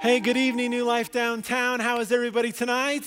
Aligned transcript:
Hey, 0.00 0.18
good 0.18 0.38
evening, 0.38 0.70
New 0.70 0.86
Life 0.86 1.12
Downtown. 1.12 1.78
How 1.78 2.00
is 2.00 2.10
everybody 2.10 2.52
tonight? 2.52 3.04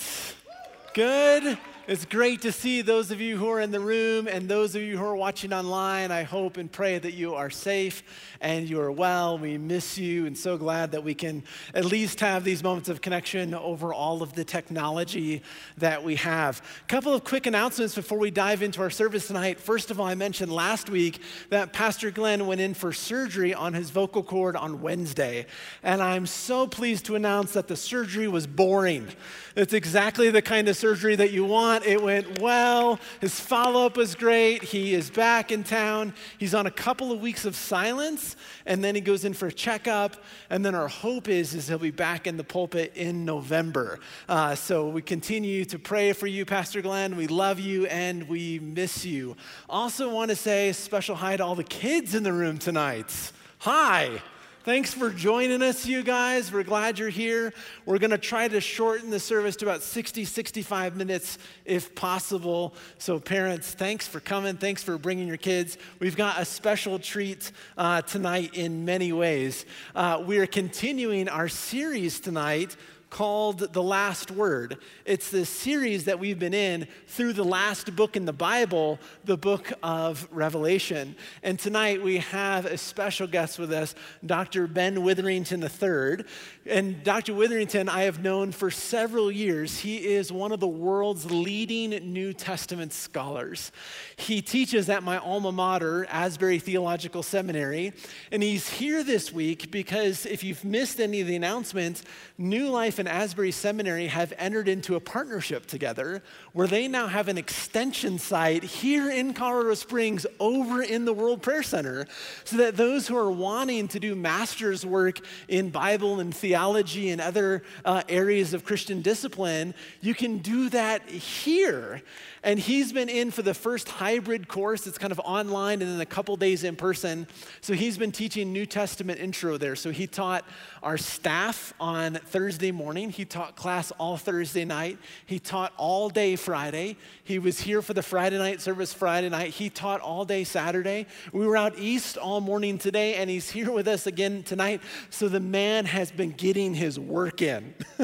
Good. 0.94 1.58
It's 1.86 2.06
great 2.06 2.44
to 2.44 2.54
see 2.54 2.82
those 2.82 3.12
of 3.12 3.20
you 3.20 3.36
who 3.36 3.50
are 3.50 3.60
in 3.60 3.72
the 3.72 3.80
room 3.82 4.26
and 4.30 4.48
those 4.48 4.74
of 4.74 4.82
you 4.82 4.98
who 4.98 5.04
are 5.04 5.18
watching 5.18 5.52
online. 5.52 6.12
I 6.12 6.24
hope 6.24 6.56
and 6.56 6.72
pray 6.72 6.98
that 6.98 7.14
you 7.14 7.36
are 7.36 7.50
safe 7.50 8.04
and 8.40 8.70
you 8.70 8.80
are 8.80 8.90
well. 8.90 9.38
We 9.38 9.58
miss 9.58 9.98
you 9.98 10.26
and 10.26 10.38
so 10.38 10.58
glad 10.58 10.94
that 10.94 11.04
we 11.04 11.14
can 11.14 11.44
at 11.74 11.84
least 11.84 12.22
have 12.22 12.46
these 12.46 12.64
moments 12.64 12.88
of 12.88 13.02
connection 13.02 13.54
over 13.54 13.94
all 13.94 14.24
of 14.24 14.32
the 14.32 14.46
technology 14.46 15.42
that 15.78 16.02
we 16.02 16.16
have. 16.16 16.62
A 16.84 16.88
couple 16.88 17.14
of 17.14 17.26
quick 17.26 17.48
announcements 17.48 17.96
before 17.96 18.18
we 18.18 18.32
dive 18.32 18.64
into 18.64 18.82
our 18.82 18.90
service 18.90 19.28
tonight. 19.28 19.60
First 19.60 19.92
of 19.92 20.00
all, 20.00 20.06
I 20.06 20.16
mentioned 20.16 20.54
last 20.54 20.90
week 20.90 21.20
that 21.50 21.74
Pastor 21.74 22.12
Glenn 22.12 22.48
went 22.48 22.62
in 22.62 22.76
for 22.76 22.94
surgery 22.94 23.54
on 23.54 23.74
his 23.74 23.90
vocal 23.90 24.24
cord 24.24 24.56
on 24.56 24.82
Wednesday. 24.82 25.48
And 25.84 26.02
I'm 26.02 26.28
so 26.28 26.66
pleased 26.66 27.08
to 27.08 27.16
announce 27.16 27.52
that 27.54 27.68
the 27.68 27.76
surgery 27.76 28.30
was 28.30 28.48
boring. 28.48 29.10
It's 29.58 29.74
exactly 29.74 30.30
the 30.30 30.42
kind 30.42 30.70
of 30.70 30.78
surgery 30.78 31.18
that 31.18 31.32
you 31.32 31.44
want. 31.44 31.73
It 31.84 32.02
went 32.02 32.40
well. 32.40 33.00
His 33.22 33.40
follow 33.40 33.86
up 33.86 33.98
was 33.98 34.14
great. 34.14 34.62
He 34.62 34.94
is 34.94 35.10
back 35.10 35.52
in 35.52 35.64
town. 35.64 36.14
He's 36.38 36.54
on 36.54 36.68
a 36.68 36.72
couple 36.72 37.12
of 37.12 37.22
weeks 37.22 37.46
of 37.46 37.56
silence, 37.56 38.36
and 38.66 38.84
then 38.84 38.94
he 38.96 39.02
goes 39.02 39.26
in 39.26 39.34
for 39.34 39.48
a 39.48 39.52
checkup. 39.52 40.18
And 40.50 40.64
then 40.64 40.76
our 40.76 40.88
hope 40.88 41.30
is, 41.30 41.56
is 41.56 41.68
he'll 41.68 41.80
be 41.80 41.90
back 41.90 42.28
in 42.28 42.38
the 42.38 42.44
pulpit 42.44 42.92
in 42.96 43.26
November. 43.26 44.00
Uh, 44.30 44.56
so 44.56 44.90
we 44.90 45.02
continue 45.02 45.66
to 45.66 45.80
pray 45.80 46.14
for 46.14 46.28
you, 46.28 46.46
Pastor 46.46 46.82
Glenn. 46.82 47.16
We 47.16 47.28
love 47.28 47.60
you 47.60 47.88
and 47.88 48.28
we 48.28 48.60
miss 48.60 49.06
you. 49.06 49.36
Also, 49.70 50.14
want 50.14 50.30
to 50.30 50.36
say 50.36 50.70
a 50.70 50.74
special 50.74 51.16
hi 51.16 51.38
to 51.38 51.44
all 51.44 51.56
the 51.56 51.64
kids 51.64 52.14
in 52.14 52.24
the 52.24 52.34
room 52.34 52.58
tonight. 52.58 53.32
Hi. 53.60 54.22
Thanks 54.64 54.94
for 54.94 55.10
joining 55.10 55.62
us, 55.62 55.86
you 55.86 56.04
guys. 56.04 56.50
We're 56.50 56.64
glad 56.64 56.98
you're 56.98 57.10
here. 57.10 57.54
We're 57.86 57.98
going 57.98 58.12
to 58.12 58.18
try 58.18 58.48
to 58.48 58.62
shorten 58.62 59.10
the 59.10 59.20
service 59.20 59.58
to 59.58 59.66
about 59.66 59.82
60, 59.82 60.24
65 60.24 60.96
minutes 60.96 61.38
if 61.66 61.94
possible. 61.96 62.74
So, 62.98 63.20
parents, 63.20 63.72
thanks 63.72 64.08
for 64.08 64.22
coming. 64.22 64.56
Thanks 64.56 64.82
for 64.82 64.98
bringing 64.98 65.28
your 65.28 65.36
kids. 65.36 65.78
We've 66.00 66.16
got 66.16 66.40
a 66.40 66.46
special 66.46 66.98
treat 66.98 67.52
uh, 67.78 68.04
tonight 68.04 68.54
in 68.54 68.86
many 68.86 69.12
ways. 69.12 69.66
Uh, 69.94 70.24
we 70.26 70.38
are 70.38 70.48
continuing 70.48 71.28
our 71.28 71.50
series 71.50 72.22
tonight 72.22 72.78
called 73.14 73.60
The 73.60 73.84
Last 73.84 74.32
Word. 74.32 74.80
It's 75.06 75.30
this 75.30 75.48
series 75.48 76.06
that 76.06 76.18
we've 76.20 76.40
been 76.40 76.56
in 76.56 76.88
through 77.06 77.34
the 77.34 77.44
last 77.44 77.96
book 77.96 78.18
in 78.18 78.26
the 78.26 78.34
Bible, 78.34 78.98
the 79.24 79.38
book 79.38 79.72
of 79.84 80.28
Revelation. 80.32 81.16
And 81.44 81.60
tonight 81.60 82.02
we 82.02 82.18
have 82.18 82.66
a 82.66 82.76
special 82.76 83.28
guest 83.28 83.60
with 83.60 83.72
us, 83.72 83.94
Dr. 84.26 84.66
Ben 84.66 85.04
Witherington 85.04 85.62
III. 85.62 86.26
And 86.66 87.04
Dr. 87.04 87.36
Witherington, 87.36 87.88
I 87.88 88.04
have 88.04 88.24
known 88.24 88.52
for 88.52 88.72
several 88.72 89.32
years. 89.32 89.78
He 89.78 89.98
is 89.98 90.32
one 90.32 90.52
of 90.52 90.60
the 90.60 90.68
world's 90.68 91.30
leading 91.30 91.92
New 92.12 92.34
Testament 92.34 92.94
scholars. 92.94 93.72
He 94.16 94.42
teaches 94.42 94.90
at 94.90 95.04
my 95.04 95.20
alma 95.20 95.52
mater, 95.52 96.08
Asbury 96.10 96.58
Theological 96.58 97.22
Seminary. 97.22 97.94
And 98.32 98.42
he's 98.42 98.68
here 98.70 99.04
this 99.04 99.32
week 99.32 99.70
because 99.70 100.26
if 100.26 100.44
you've 100.44 100.64
missed 100.64 101.00
any 101.00 101.22
of 101.22 101.28
the 101.28 101.36
announcements, 101.36 102.04
New 102.40 102.70
Life 102.70 103.03
and 103.04 103.10
Asbury 103.10 103.52
Seminary 103.52 104.08
have 104.08 104.32
entered 104.38 104.70
into 104.70 104.96
a 104.96 105.00
partnership 105.02 105.66
together 105.66 106.24
where 106.54 106.68
they 106.68 106.88
now 106.88 107.08
have 107.08 107.28
an 107.28 107.38
extension 107.38 108.18
site 108.18 108.64
here 108.64 109.12
in 109.12 109.34
Colorado 109.34 109.74
Springs 109.74 110.26
over 110.40 110.82
in 110.82 111.04
the 111.04 111.12
World 111.12 111.42
Prayer 111.42 111.64
Center 111.64 112.08
so 112.46 112.56
that 112.56 112.78
those 112.78 113.06
who 113.06 113.18
are 113.18 113.30
wanting 113.30 113.90
to 113.90 114.00
do 114.00 114.16
master's 114.16 114.86
work 114.86 115.20
in 115.50 115.70
Bible 115.70 116.22
and 116.22 116.34
theology 116.34 117.10
and 117.10 117.20
other 117.20 117.64
uh, 117.84 118.04
areas 118.08 118.54
of 118.54 118.64
Christian 118.64 119.02
discipline, 119.02 119.74
you 120.00 120.14
can 120.14 120.38
do 120.38 120.70
that 120.70 121.10
here. 121.10 122.02
And 122.42 122.58
he's 122.58 122.94
been 122.94 123.10
in 123.10 123.32
for 123.32 123.42
the 123.42 123.54
first 123.54 123.90
hybrid 123.90 124.48
course. 124.48 124.88
It's 124.88 124.98
kind 124.98 125.12
of 125.12 125.20
online 125.26 125.82
and 125.82 125.92
then 125.92 126.00
a 126.00 126.06
couple 126.06 126.38
days 126.38 126.64
in 126.64 126.78
person. 126.78 127.28
So 127.60 127.74
he's 127.74 127.98
been 127.98 128.14
teaching 128.14 128.54
New 128.54 128.66
Testament 128.66 129.20
intro 129.20 129.58
there. 129.58 129.76
So 129.76 129.92
he 129.92 130.08
taught 130.08 130.46
our 130.84 130.98
staff 130.98 131.74
on 131.80 132.16
Thursday 132.16 132.72
morning. 132.72 133.10
He 133.10 133.26
taught 133.26 133.56
class 133.56 133.92
all 133.92 134.18
Thursday 134.18 134.66
night. 134.66 135.00
He 135.26 135.40
taught 135.40 135.74
all 135.78 136.10
day 136.10 136.36
Friday. 136.36 136.98
He 137.24 137.40
was 137.40 137.60
here 137.62 137.82
for 137.82 137.94
the 137.94 138.04
Friday 138.04 138.38
night 138.38 138.62
service 138.62 138.94
Friday 138.94 139.30
night. 139.30 139.52
He 139.52 139.70
taught 139.70 140.02
all 140.02 140.26
day 140.26 140.44
Saturday. 140.44 141.08
We 141.32 141.48
were 141.48 141.58
out 141.58 141.80
east 141.80 142.18
all 142.18 142.42
morning 142.42 142.78
today, 142.78 143.16
and 143.16 143.30
he's 143.30 143.50
here 143.50 143.72
with 143.72 143.88
us 143.88 144.06
again 144.08 144.44
tonight. 144.44 144.82
So 145.10 145.30
the 145.30 145.40
man 145.40 145.86
has 145.86 146.12
been 146.12 146.32
getting 146.32 146.74
his 146.74 147.00
work 147.00 147.42
in. 147.42 147.74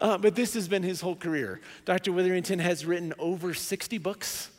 uh, 0.00 0.18
but 0.18 0.34
this 0.34 0.54
has 0.54 0.66
been 0.66 0.82
his 0.82 1.00
whole 1.00 1.16
career. 1.16 1.60
Dr. 1.84 2.12
Witherington 2.12 2.58
has 2.58 2.86
written 2.86 3.12
over 3.18 3.52
60 3.52 3.98
books 3.98 4.50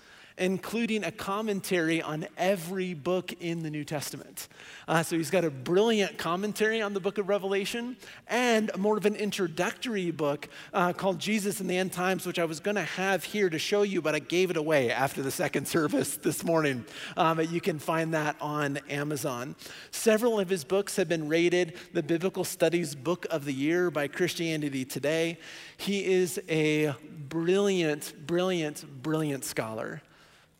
including 0.42 1.04
a 1.04 1.12
commentary 1.12 2.02
on 2.02 2.26
every 2.36 2.96
book 2.96 3.32
in 3.40 3.62
the 3.62 3.70
New 3.70 3.84
Testament. 3.84 4.48
Uh, 4.88 5.04
so 5.04 5.16
he's 5.16 5.30
got 5.30 5.46
a 5.46 5.52
brilliant 5.52 6.18
commentary 6.18 6.82
on 6.82 6.96
the 6.96 7.00
book 7.00 7.20
of 7.20 7.30
Revelation 7.30 7.96
and 8.28 8.72
more 8.76 8.98
of 8.98 9.06
an 9.06 9.16
introductory 9.16 10.10
book 10.10 10.50
uh, 10.74 10.94
called 10.94 11.20
Jesus 11.20 11.62
in 11.62 11.68
the 11.68 11.78
End 11.78 11.94
Times, 11.94 12.26
which 12.26 12.40
I 12.40 12.46
was 12.46 12.60
going 12.60 12.76
to 12.76 12.82
have 12.82 13.24
here 13.24 13.52
to 13.52 13.60
show 13.60 13.84
you, 13.84 14.02
but 14.02 14.16
I 14.16 14.20
gave 14.20 14.50
it 14.50 14.58
away 14.58 14.90
after 14.90 15.22
the 15.22 15.30
second 15.30 15.68
service 15.68 16.18
this 16.18 16.44
morning. 16.44 16.86
Um, 17.16 17.40
you 17.40 17.62
can 17.62 17.78
find 17.78 18.12
that 18.16 18.36
on 18.42 18.78
Amazon. 18.90 19.56
Several 19.92 20.40
of 20.40 20.50
his 20.50 20.64
books 20.64 20.96
have 20.96 21.08
been 21.08 21.30
rated 21.30 21.76
the 21.94 22.02
Biblical 22.02 22.44
Studies 22.44 22.96
Book 22.96 23.28
of 23.30 23.46
the 23.46 23.54
Year 23.54 23.92
by 23.92 24.08
Christianity 24.08 24.86
Today. 24.86 25.38
He 25.78 26.04
is 26.04 26.42
a 26.50 26.96
brilliant, 27.30 28.16
brilliant, 28.26 29.04
brilliant 29.04 29.46
scholar. 29.46 30.02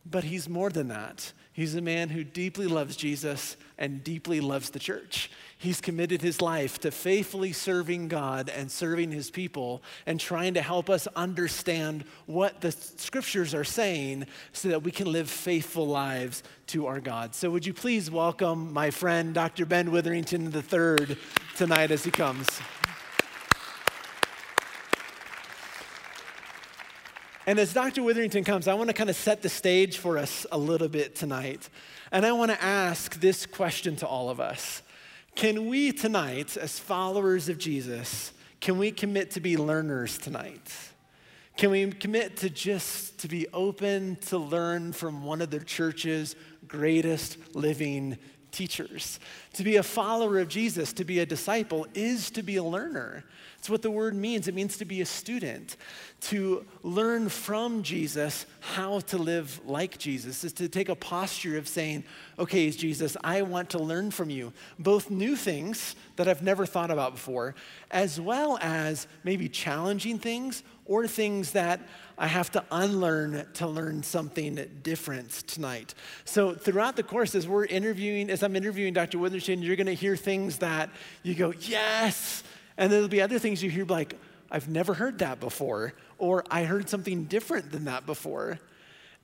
But 0.04 0.24
he's 0.24 0.48
more 0.48 0.70
than 0.70 0.88
that. 0.88 1.32
He's 1.52 1.74
a 1.74 1.82
man 1.82 2.08
who 2.08 2.24
deeply 2.24 2.66
loves 2.66 2.96
Jesus 2.96 3.56
and 3.76 4.02
deeply 4.02 4.40
loves 4.40 4.70
the 4.70 4.78
church. 4.78 5.30
He's 5.58 5.82
committed 5.82 6.22
his 6.22 6.40
life 6.40 6.80
to 6.80 6.90
faithfully 6.90 7.52
serving 7.52 8.08
God 8.08 8.48
and 8.48 8.70
serving 8.70 9.12
his 9.12 9.30
people 9.30 9.82
and 10.06 10.18
trying 10.18 10.54
to 10.54 10.62
help 10.62 10.88
us 10.88 11.06
understand 11.14 12.04
what 12.24 12.62
the 12.62 12.72
scriptures 12.72 13.54
are 13.54 13.64
saying 13.64 14.26
so 14.52 14.68
that 14.70 14.82
we 14.82 14.90
can 14.90 15.12
live 15.12 15.28
faithful 15.28 15.86
lives 15.86 16.42
to 16.68 16.86
our 16.86 17.00
God. 17.00 17.34
So, 17.34 17.50
would 17.50 17.66
you 17.66 17.74
please 17.74 18.10
welcome 18.10 18.72
my 18.72 18.90
friend, 18.90 19.34
Dr. 19.34 19.66
Ben 19.66 19.90
Witherington 19.90 20.52
III, 20.54 21.16
tonight 21.56 21.90
as 21.90 22.02
he 22.02 22.10
comes? 22.10 22.48
And 27.44 27.58
as 27.58 27.72
Dr. 27.74 28.04
Witherington 28.04 28.44
comes, 28.44 28.68
I 28.68 28.74
want 28.74 28.88
to 28.88 28.94
kind 28.94 29.10
of 29.10 29.16
set 29.16 29.42
the 29.42 29.48
stage 29.48 29.98
for 29.98 30.16
us 30.16 30.46
a 30.52 30.58
little 30.58 30.88
bit 30.88 31.16
tonight. 31.16 31.68
And 32.12 32.24
I 32.24 32.32
want 32.32 32.52
to 32.52 32.62
ask 32.62 33.18
this 33.20 33.46
question 33.46 33.96
to 33.96 34.06
all 34.06 34.30
of 34.30 34.38
us 34.38 34.82
Can 35.34 35.66
we 35.68 35.90
tonight, 35.92 36.56
as 36.56 36.78
followers 36.78 37.48
of 37.48 37.58
Jesus, 37.58 38.32
can 38.60 38.78
we 38.78 38.92
commit 38.92 39.32
to 39.32 39.40
be 39.40 39.56
learners 39.56 40.18
tonight? 40.18 40.72
Can 41.56 41.70
we 41.70 41.90
commit 41.90 42.36
to 42.38 42.50
just 42.50 43.18
to 43.18 43.28
be 43.28 43.46
open 43.52 44.16
to 44.26 44.38
learn 44.38 44.92
from 44.92 45.24
one 45.24 45.42
of 45.42 45.50
the 45.50 45.60
church's 45.60 46.36
greatest 46.68 47.38
living 47.54 48.18
teachers? 48.52 49.18
To 49.54 49.64
be 49.64 49.76
a 49.76 49.82
follower 49.82 50.38
of 50.38 50.48
Jesus, 50.48 50.92
to 50.94 51.04
be 51.04 51.18
a 51.18 51.26
disciple, 51.26 51.88
is 51.92 52.30
to 52.30 52.42
be 52.42 52.56
a 52.56 52.62
learner. 52.62 53.24
It's 53.62 53.70
what 53.70 53.82
the 53.82 53.92
word 53.92 54.16
means. 54.16 54.48
It 54.48 54.56
means 54.56 54.76
to 54.78 54.84
be 54.84 55.02
a 55.02 55.06
student, 55.06 55.76
to 56.22 56.66
learn 56.82 57.28
from 57.28 57.84
Jesus 57.84 58.44
how 58.58 58.98
to 58.98 59.16
live 59.16 59.60
like 59.64 59.98
Jesus, 59.98 60.42
is 60.42 60.52
to 60.54 60.68
take 60.68 60.88
a 60.88 60.96
posture 60.96 61.56
of 61.56 61.68
saying, 61.68 62.02
okay, 62.40 62.68
Jesus, 62.72 63.16
I 63.22 63.42
want 63.42 63.70
to 63.70 63.78
learn 63.78 64.10
from 64.10 64.30
you, 64.30 64.52
both 64.80 65.10
new 65.10 65.36
things 65.36 65.94
that 66.16 66.26
I've 66.26 66.42
never 66.42 66.66
thought 66.66 66.90
about 66.90 67.12
before, 67.12 67.54
as 67.92 68.20
well 68.20 68.58
as 68.60 69.06
maybe 69.22 69.48
challenging 69.48 70.18
things 70.18 70.64
or 70.84 71.06
things 71.06 71.52
that 71.52 71.80
I 72.18 72.26
have 72.26 72.50
to 72.52 72.64
unlearn 72.72 73.46
to 73.54 73.68
learn 73.68 74.02
something 74.02 74.56
different 74.82 75.30
tonight. 75.30 75.94
So, 76.24 76.52
throughout 76.52 76.96
the 76.96 77.04
course, 77.04 77.36
as 77.36 77.46
we're 77.46 77.66
interviewing, 77.66 78.28
as 78.28 78.42
I'm 78.42 78.56
interviewing 78.56 78.92
Dr. 78.92 79.18
Witherington, 79.18 79.62
you're 79.62 79.76
to 79.76 79.94
hear 79.94 80.16
things 80.16 80.58
that 80.58 80.90
you 81.22 81.36
go, 81.36 81.52
yes, 81.60 82.42
and 82.82 82.90
there'll 82.90 83.06
be 83.06 83.22
other 83.22 83.38
things 83.38 83.62
you 83.62 83.70
hear 83.70 83.84
like, 83.84 84.18
I've 84.50 84.68
never 84.68 84.92
heard 84.92 85.20
that 85.20 85.38
before, 85.38 85.94
or 86.18 86.42
I 86.50 86.64
heard 86.64 86.88
something 86.88 87.26
different 87.26 87.70
than 87.70 87.84
that 87.84 88.06
before. 88.06 88.58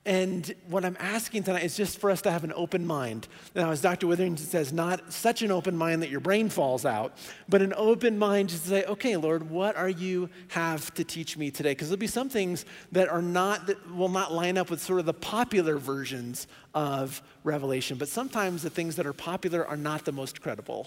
And 0.07 0.55
what 0.69 0.85
I'm 0.85 0.97
asking 1.01 1.43
tonight 1.43 1.65
is 1.65 1.77
just 1.77 1.99
for 1.99 2.09
us 2.09 2.23
to 2.23 2.31
have 2.31 2.45
an 2.45 2.53
open 2.55 2.87
mind. 2.87 3.27
Now, 3.57 3.73
as 3.73 3.81
Dr. 3.81 4.07
Witherington 4.07 4.47
says, 4.47 4.73
not 4.73 5.13
such 5.13 5.43
an 5.43 5.51
open 5.51 5.77
mind 5.77 6.03
that 6.03 6.09
your 6.09 6.21
brain 6.21 6.49
falls 6.49 6.87
out, 6.87 7.19
but 7.49 7.61
an 7.61 7.75
open 7.77 8.17
mind 8.17 8.51
just 8.51 8.63
to 8.63 8.69
say, 8.69 8.85
okay, 8.85 9.17
Lord, 9.17 9.51
what 9.51 9.75
are 9.75 9.89
you 9.89 10.31
have 10.51 10.95
to 10.95 11.03
teach 11.03 11.37
me 11.37 11.51
today? 11.51 11.73
Because 11.73 11.89
there'll 11.89 11.99
be 11.99 12.07
some 12.07 12.29
things 12.29 12.65
that 12.93 13.09
are 13.09 13.21
not, 13.21 13.67
that 13.67 13.93
will 13.93 14.09
not 14.09 14.33
line 14.33 14.57
up 14.57 14.71
with 14.71 14.81
sort 14.81 15.01
of 15.01 15.07
the 15.07 15.15
popular 15.15 15.79
versions 15.79 16.47
of 16.75 17.21
Revelation. 17.43 17.99
But 17.99 18.09
sometimes 18.09 18.63
the 18.63 18.71
things 18.71 18.95
that 18.95 19.05
are 19.05 19.13
popular 19.13 19.67
are 19.67 19.77
not 19.77 20.05
the 20.05 20.13
most 20.13 20.41
credible. 20.41 20.87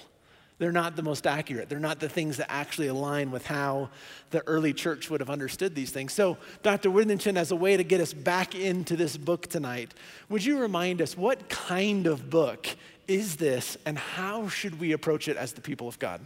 They're 0.62 0.72
not 0.72 0.96
the 0.96 1.02
most 1.02 1.26
accurate. 1.26 1.70
They're 1.70 1.80
not 1.80 2.00
the 2.00 2.08
things 2.08 2.38
that 2.38 2.52
actually 2.52 2.86
align 2.86 3.32
with 3.32 3.48
how 3.48 3.90
the 4.30 4.48
early 4.48 4.74
church 4.74 5.10
would 5.10 5.20
have 5.20 5.30
understood 5.32 5.74
these 5.74 5.90
things. 5.90 6.14
So, 6.14 6.38
Dr. 6.62 6.92
Witherington, 6.92 7.36
as 7.36 7.50
a 7.50 7.56
way 7.56 7.76
to 7.76 7.84
get 7.84 8.00
us 8.00 8.14
back 8.14 8.54
into 8.54 8.96
this 8.96 9.18
book 9.18 9.48
tonight, 9.48 9.96
would 10.30 10.46
you 10.46 10.60
remind 10.60 11.02
us 11.02 11.18
what 11.18 11.50
kind 11.50 12.06
of 12.06 12.30
book 12.30 12.68
is 13.08 13.38
this 13.38 13.76
and 13.88 13.98
how 13.98 14.50
should 14.50 14.80
we 14.80 14.92
approach 14.92 15.28
it 15.28 15.36
as 15.36 15.54
the 15.54 15.62
people 15.62 15.88
of 15.88 15.98
God? 15.98 16.22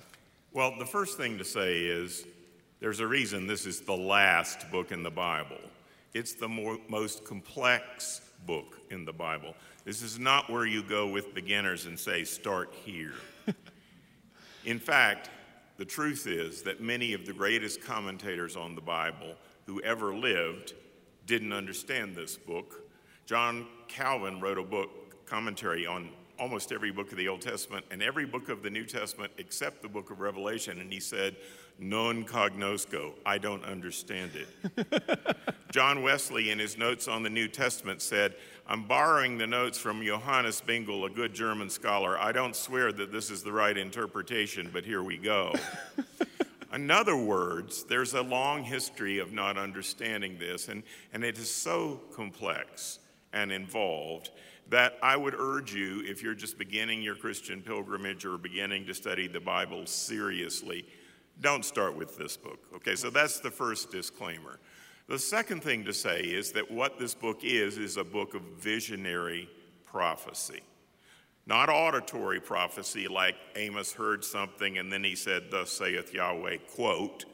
Well, 0.51 0.73
the 0.77 0.85
first 0.85 1.15
thing 1.15 1.37
to 1.37 1.45
say 1.45 1.83
is 1.83 2.25
there's 2.81 2.99
a 2.99 3.07
reason 3.07 3.47
this 3.47 3.65
is 3.65 3.79
the 3.79 3.95
last 3.95 4.69
book 4.69 4.91
in 4.91 5.01
the 5.01 5.09
Bible. 5.09 5.61
It's 6.13 6.33
the 6.33 6.49
more, 6.49 6.77
most 6.89 7.23
complex 7.23 8.19
book 8.45 8.81
in 8.91 9.05
the 9.05 9.13
Bible. 9.13 9.55
This 9.85 10.01
is 10.01 10.19
not 10.19 10.49
where 10.49 10.65
you 10.65 10.83
go 10.83 11.07
with 11.07 11.33
beginners 11.33 11.85
and 11.85 11.97
say, 11.97 12.25
start 12.25 12.73
here. 12.83 13.13
In 14.65 14.79
fact, 14.79 15.29
the 15.77 15.85
truth 15.85 16.25
is 16.25 16.63
that 16.63 16.81
many 16.81 17.13
of 17.13 17.25
the 17.25 17.33
greatest 17.33 17.81
commentators 17.81 18.55
on 18.55 18.73
the 18.73 18.81
Bible 18.81 19.35
who 19.67 19.79
ever 19.81 20.15
lived 20.15 20.73
didn't 21.27 21.53
understand 21.53 22.15
this 22.15 22.35
book. 22.35 22.81
John 23.27 23.67
Calvin 23.87 24.41
wrote 24.41 24.57
a 24.57 24.63
book, 24.63 25.25
commentary 25.27 25.85
on 25.85 26.09
almost 26.39 26.71
every 26.71 26.91
book 26.91 27.11
of 27.11 27.17
the 27.17 27.27
Old 27.27 27.41
Testament 27.41 27.85
and 27.91 28.01
every 28.01 28.25
book 28.25 28.49
of 28.49 28.63
the 28.63 28.69
New 28.69 28.85
Testament 28.85 29.31
except 29.37 29.81
the 29.81 29.87
book 29.87 30.11
of 30.11 30.19
Revelation, 30.19 30.79
and 30.79 30.91
he 30.91 30.99
said, 30.99 31.35
Non 31.77 32.23
cognosco, 32.23 33.13
I 33.25 33.37
don't 33.37 33.63
understand 33.65 34.31
it. 34.35 35.37
John 35.71 36.03
Wesley, 36.03 36.51
in 36.51 36.59
his 36.59 36.77
notes 36.77 37.07
on 37.07 37.21
the 37.21 37.29
New 37.29 37.47
Testament, 37.47 38.01
said, 38.01 38.35
I'm 38.67 38.87
borrowing 38.87 39.37
the 39.37 39.47
notes 39.47 39.77
from 39.77 40.03
Johannes 40.03 40.61
Bengel, 40.65 41.05
a 41.05 41.09
good 41.09 41.33
German 41.33 41.69
scholar. 41.69 42.17
I 42.17 42.31
don't 42.31 42.55
swear 42.55 42.91
that 42.93 43.11
this 43.11 43.29
is 43.29 43.43
the 43.43 43.51
right 43.51 43.77
interpretation, 43.77 44.69
but 44.71 44.85
here 44.85 45.03
we 45.03 45.17
go. 45.17 45.53
In 46.73 46.91
other 46.91 47.15
words, 47.15 47.83
there's 47.83 48.13
a 48.13 48.21
long 48.21 48.63
history 48.63 49.19
of 49.19 49.33
not 49.33 49.57
understanding 49.57 50.37
this, 50.39 50.67
and, 50.67 50.83
and 51.13 51.23
it 51.23 51.37
is 51.37 51.49
so 51.49 52.01
complex 52.13 52.99
and 53.35 53.51
involved 53.51 54.31
that 54.69 54.97
I 55.03 55.15
would 55.15 55.35
urge 55.35 55.75
you, 55.75 56.01
if 56.05 56.23
you're 56.23 56.33
just 56.33 56.57
beginning 56.57 57.03
your 57.03 57.15
Christian 57.15 57.61
pilgrimage 57.61 58.25
or 58.25 58.37
beginning 58.37 58.87
to 58.87 58.95
study 58.95 59.27
the 59.27 59.39
Bible 59.39 59.85
seriously, 59.85 60.85
don't 61.41 61.63
start 61.63 61.95
with 61.95 62.17
this 62.17 62.35
book. 62.35 62.59
Okay, 62.75 62.95
so 62.95 63.11
that's 63.11 63.39
the 63.39 63.51
first 63.51 63.91
disclaimer. 63.91 64.59
The 65.07 65.19
second 65.19 65.61
thing 65.61 65.85
to 65.85 65.93
say 65.93 66.21
is 66.21 66.51
that 66.53 66.71
what 66.71 66.97
this 66.97 67.13
book 67.13 67.43
is, 67.43 67.77
is 67.77 67.97
a 67.97 68.03
book 68.03 68.33
of 68.33 68.41
visionary 68.57 69.47
prophecy. 69.85 70.61
Not 71.45 71.69
auditory 71.69 72.39
prophecy 72.39 73.07
like 73.07 73.35
Amos 73.55 73.93
heard 73.93 74.25
something 74.25 74.79
and 74.79 74.91
then 74.91 75.03
he 75.03 75.15
said, 75.15 75.51
Thus 75.51 75.69
saith 75.69 76.11
Yahweh, 76.11 76.57
quote. 76.73 77.25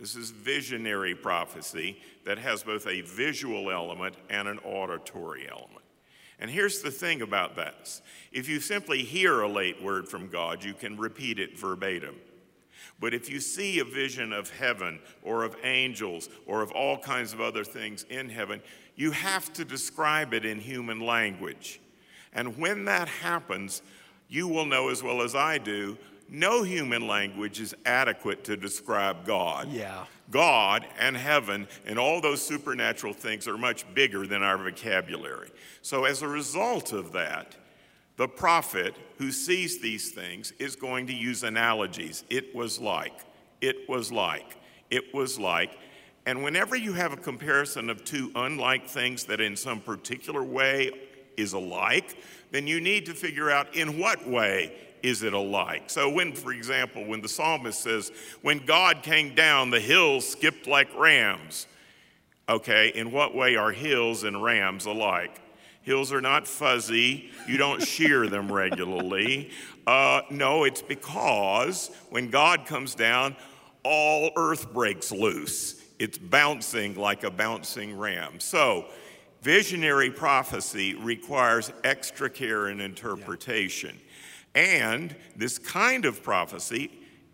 This 0.00 0.16
is 0.16 0.30
visionary 0.30 1.14
prophecy 1.14 2.00
that 2.24 2.38
has 2.38 2.62
both 2.62 2.86
a 2.86 3.02
visual 3.02 3.70
element 3.70 4.16
and 4.30 4.48
an 4.48 4.58
auditory 4.60 5.46
element. 5.46 5.84
And 6.40 6.50
here's 6.50 6.80
the 6.80 6.90
thing 6.90 7.20
about 7.20 7.54
that 7.56 8.00
if 8.32 8.48
you 8.48 8.60
simply 8.60 9.02
hear 9.02 9.42
a 9.42 9.48
late 9.48 9.82
word 9.82 10.08
from 10.08 10.28
God, 10.28 10.64
you 10.64 10.72
can 10.72 10.96
repeat 10.96 11.38
it 11.38 11.58
verbatim. 11.58 12.16
But 12.98 13.12
if 13.12 13.28
you 13.28 13.40
see 13.40 13.78
a 13.78 13.84
vision 13.84 14.32
of 14.32 14.48
heaven 14.48 15.00
or 15.22 15.44
of 15.44 15.54
angels 15.64 16.30
or 16.46 16.62
of 16.62 16.72
all 16.72 16.96
kinds 16.96 17.34
of 17.34 17.42
other 17.42 17.64
things 17.64 18.04
in 18.08 18.30
heaven, 18.30 18.62
you 18.96 19.10
have 19.10 19.52
to 19.54 19.66
describe 19.66 20.32
it 20.32 20.46
in 20.46 20.60
human 20.60 21.00
language. 21.00 21.78
And 22.32 22.56
when 22.56 22.86
that 22.86 23.08
happens, 23.08 23.82
you 24.28 24.48
will 24.48 24.66
know 24.66 24.88
as 24.88 25.02
well 25.02 25.20
as 25.20 25.34
I 25.34 25.58
do 25.58 25.98
no 26.30 26.62
human 26.62 27.06
language 27.06 27.60
is 27.60 27.74
adequate 27.84 28.44
to 28.44 28.56
describe 28.56 29.26
God. 29.26 29.68
Yeah. 29.70 30.04
God 30.30 30.86
and 30.98 31.16
heaven 31.16 31.66
and 31.86 31.98
all 31.98 32.20
those 32.20 32.40
supernatural 32.40 33.12
things 33.12 33.48
are 33.48 33.58
much 33.58 33.84
bigger 33.94 34.26
than 34.26 34.42
our 34.42 34.56
vocabulary. 34.56 35.50
So, 35.82 36.04
as 36.04 36.22
a 36.22 36.28
result 36.28 36.92
of 36.92 37.12
that, 37.12 37.56
the 38.16 38.28
prophet 38.28 38.94
who 39.18 39.32
sees 39.32 39.80
these 39.80 40.12
things 40.12 40.52
is 40.58 40.76
going 40.76 41.06
to 41.08 41.12
use 41.12 41.42
analogies. 41.42 42.24
It 42.30 42.54
was 42.54 42.78
like, 42.78 43.18
it 43.60 43.88
was 43.88 44.12
like, 44.12 44.56
it 44.90 45.12
was 45.14 45.38
like. 45.38 45.76
And 46.26 46.44
whenever 46.44 46.76
you 46.76 46.92
have 46.92 47.12
a 47.12 47.16
comparison 47.16 47.90
of 47.90 48.04
two 48.04 48.30
unlike 48.34 48.86
things 48.86 49.24
that 49.24 49.40
in 49.40 49.56
some 49.56 49.80
particular 49.80 50.44
way 50.44 50.90
is 51.36 51.54
alike, 51.54 52.22
then 52.50 52.66
you 52.66 52.80
need 52.80 53.06
to 53.06 53.14
figure 53.14 53.50
out 53.50 53.74
in 53.74 53.98
what 53.98 54.28
way 54.28 54.76
is 55.02 55.22
it 55.22 55.32
alike. 55.32 55.84
So, 55.88 56.10
when, 56.10 56.32
for 56.32 56.52
example, 56.52 57.04
when 57.04 57.20
the 57.20 57.28
psalmist 57.28 57.80
says, 57.80 58.12
When 58.42 58.64
God 58.64 59.02
came 59.02 59.34
down, 59.34 59.70
the 59.70 59.80
hills 59.80 60.28
skipped 60.28 60.66
like 60.66 60.88
rams, 60.96 61.66
okay, 62.48 62.88
in 62.88 63.12
what 63.12 63.34
way 63.34 63.56
are 63.56 63.72
hills 63.72 64.24
and 64.24 64.42
rams 64.42 64.86
alike? 64.86 65.40
Hills 65.82 66.12
are 66.12 66.20
not 66.20 66.46
fuzzy. 66.46 67.30
You 67.48 67.56
don't 67.56 67.82
shear 67.82 68.28
them 68.28 68.52
regularly. 68.52 69.50
Uh, 69.86 70.22
no, 70.30 70.64
it's 70.64 70.82
because 70.82 71.90
when 72.10 72.28
God 72.28 72.66
comes 72.66 72.94
down, 72.94 73.34
all 73.82 74.30
earth 74.36 74.72
breaks 74.72 75.10
loose. 75.10 75.82
It's 75.98 76.18
bouncing 76.18 76.96
like 76.96 77.24
a 77.24 77.30
bouncing 77.30 77.96
ram. 77.98 78.40
So, 78.40 78.86
visionary 79.42 80.10
prophecy 80.10 80.94
requires 80.94 81.72
extra 81.82 82.28
care 82.28 82.66
and 82.66 82.80
interpretation. 82.80 83.96
Yeah. 83.96 84.09
And 84.54 85.14
this 85.36 85.58
kind 85.58 86.04
of 86.04 86.22
prophecy 86.22 86.90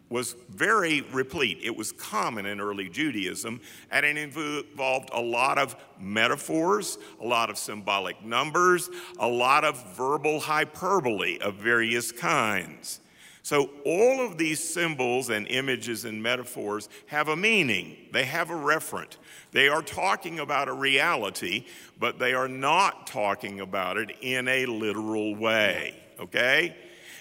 was 0.08 0.36
very 0.50 1.00
replete. 1.12 1.58
It 1.62 1.76
was 1.76 1.90
common 1.92 2.46
in 2.46 2.60
early 2.60 2.88
Judaism, 2.88 3.60
and 3.90 4.06
it 4.06 4.16
involved 4.16 5.10
a 5.12 5.20
lot 5.20 5.58
of 5.58 5.74
metaphors, 5.98 6.98
a 7.20 7.26
lot 7.26 7.50
of 7.50 7.58
symbolic 7.58 8.24
numbers, 8.24 8.88
a 9.18 9.26
lot 9.26 9.64
of 9.64 9.96
verbal 9.96 10.38
hyperbole 10.38 11.38
of 11.40 11.56
various 11.56 12.12
kinds. 12.12 13.00
So, 13.42 13.70
all 13.84 14.26
of 14.26 14.38
these 14.38 14.58
symbols 14.58 15.30
and 15.30 15.46
images 15.46 16.04
and 16.04 16.20
metaphors 16.20 16.88
have 17.06 17.28
a 17.28 17.36
meaning, 17.36 17.96
they 18.12 18.24
have 18.24 18.50
a 18.50 18.54
referent. 18.54 19.18
They 19.52 19.68
are 19.68 19.82
talking 19.82 20.40
about 20.40 20.66
a 20.66 20.72
reality, 20.72 21.66
but 21.98 22.18
they 22.18 22.34
are 22.34 22.48
not 22.48 23.06
talking 23.06 23.60
about 23.60 23.98
it 23.98 24.10
in 24.20 24.48
a 24.48 24.66
literal 24.66 25.36
way, 25.36 25.94
okay? 26.18 26.76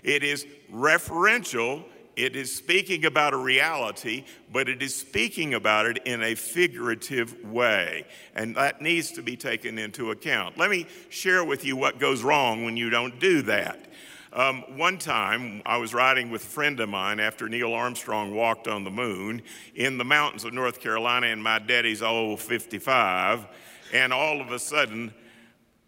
It 0.06 0.24
is 0.24 0.46
referential 0.72 1.84
it 2.16 2.38
is 2.38 2.56
speaking 2.56 3.06
about 3.06 3.34
a 3.34 3.38
reality, 3.38 4.24
but 4.52 4.70
it 4.70 4.82
is 4.82 4.96
speaking 4.96 5.54
about 5.54 5.86
it 5.86 5.98
in 6.06 6.24
a 6.24 6.34
figurative 6.34 7.44
way. 7.44 8.06
And 8.36 8.56
that 8.56 8.82
needs 8.82 9.12
to 9.14 9.22
be 9.22 9.36
taken 9.36 9.78
into 9.78 10.12
account. 10.12 10.58
Let 10.58 10.70
me 10.70 10.88
share 11.10 11.44
with 11.44 11.66
you 11.66 11.76
what 11.76 12.00
goes 12.00 12.24
wrong 12.24 12.64
when 12.64 12.78
you 12.78 12.90
don't 12.90 13.20
do 13.20 13.42
that. 13.44 13.92
Um, 14.32 14.64
one 14.78 14.98
time, 14.98 15.62
I 15.66 15.78
was 15.78 15.94
riding 15.94 16.30
with 16.30 16.44
a 16.44 16.48
friend 16.48 16.80
of 16.80 16.90
mine 16.90 17.20
after 17.20 17.50
Neil 17.50 17.74
Armstrong 17.74 18.34
walked 18.34 18.68
on 18.68 18.84
the 18.84 18.92
moon 18.92 19.42
in 19.76 19.98
the 19.98 20.04
mountains 20.06 20.44
of 20.44 20.54
North 20.54 20.80
Carolina, 20.80 21.28
and 21.28 21.42
my 21.42 21.60
daddy's 21.60 22.02
old 22.02 22.40
55. 22.42 23.46
And 23.94 24.12
all 24.12 24.42
of 24.42 24.52
a 24.52 24.60
sudden, 24.60 25.14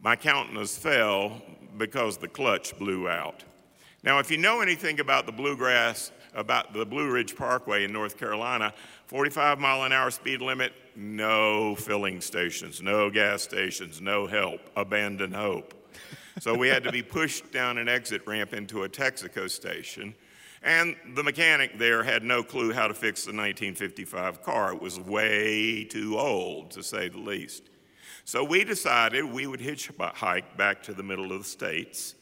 my 0.02 0.16
countenance 0.16 0.78
fell 0.78 1.42
because 1.78 2.18
the 2.18 2.28
clutch 2.28 2.78
blew 2.78 3.10
out. 3.10 3.44
Now, 4.04 4.20
if 4.20 4.30
you 4.30 4.38
know 4.38 4.62
anything 4.62 5.00
about 5.00 5.26
the 5.26 5.32
bluegrass 5.32 6.12
about 6.36 6.72
the 6.72 6.86
Blue 6.86 7.12
Ridge 7.12 7.36
Parkway 7.36 7.84
in 7.84 7.92
North 7.92 8.18
Carolina, 8.18 8.74
45 9.08 9.60
mile 9.60 9.84
an 9.84 9.92
hour 9.92 10.12
speed 10.12 10.40
limit, 10.40 10.72
no 10.96 11.76
filling 11.76 12.22
stations, 12.22 12.80
no 12.80 13.10
gas 13.10 13.42
stations, 13.42 14.00
no 14.00 14.28
help, 14.28 14.62
abandon 14.76 15.32
hope. 15.32 15.74
So 16.40 16.56
we 16.56 16.68
had 16.68 16.84
to 16.84 16.92
be 16.92 17.02
pushed 17.02 17.52
down 17.52 17.80
an 17.80 17.90
exit 17.90 18.22
ramp 18.28 18.54
into 18.54 18.84
a 18.84 18.90
Texaco 18.90 19.50
station. 19.50 20.14
And 20.62 20.96
the 21.16 21.24
mechanic 21.24 21.80
there 21.80 22.04
had 22.04 22.24
no 22.24 22.44
clue 22.44 22.74
how 22.74 22.88
to 22.88 22.94
fix 22.94 23.24
the 23.24 23.30
1955 23.30 24.44
car. 24.44 24.74
It 24.74 24.82
was 24.82 25.00
way 25.00 25.86
too 25.86 26.20
old, 26.20 26.72
to 26.72 26.84
say 26.84 27.10
the 27.10 27.18
least. 27.18 27.64
So 28.26 28.44
we 28.44 28.64
decided 28.64 29.26
we 29.26 29.48
would 29.48 29.60
hitchhike 29.60 30.58
back 30.58 30.84
to 30.84 30.94
the 30.94 31.04
middle 31.04 31.32
of 31.32 31.40
the 31.40 31.50
states 31.50 32.16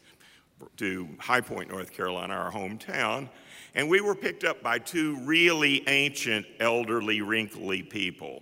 to 0.77 1.07
High 1.19 1.41
Point, 1.41 1.69
North 1.69 1.91
Carolina, 1.91 2.33
our 2.33 2.51
hometown, 2.51 3.29
and 3.73 3.89
we 3.89 4.01
were 4.01 4.15
picked 4.15 4.43
up 4.43 4.63
by 4.63 4.79
two 4.79 5.17
really 5.23 5.87
ancient, 5.87 6.45
elderly, 6.59 7.21
wrinkly 7.21 7.83
people 7.83 8.41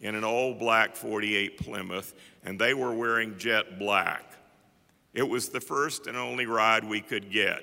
in 0.00 0.14
an 0.14 0.24
old 0.24 0.58
black 0.58 0.96
48 0.96 1.58
Plymouth, 1.58 2.14
and 2.44 2.58
they 2.58 2.72
were 2.74 2.92
wearing 2.92 3.36
jet 3.36 3.78
black. 3.78 4.24
It 5.12 5.28
was 5.28 5.48
the 5.48 5.60
first 5.60 6.06
and 6.06 6.16
only 6.16 6.46
ride 6.46 6.84
we 6.84 7.00
could 7.00 7.30
get. 7.30 7.62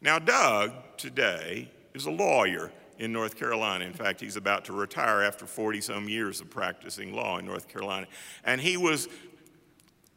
Now, 0.00 0.18
Doug 0.18 0.72
today 0.96 1.70
is 1.94 2.06
a 2.06 2.10
lawyer 2.10 2.70
in 2.98 3.12
North 3.12 3.36
Carolina. 3.36 3.84
In 3.84 3.92
fact, 3.92 4.20
he's 4.20 4.36
about 4.36 4.64
to 4.66 4.72
retire 4.72 5.22
after 5.22 5.46
40 5.46 5.80
some 5.80 6.08
years 6.08 6.40
of 6.40 6.50
practicing 6.50 7.14
law 7.14 7.38
in 7.38 7.46
North 7.46 7.68
Carolina. 7.68 8.06
And 8.44 8.60
he 8.60 8.76
was 8.76 9.08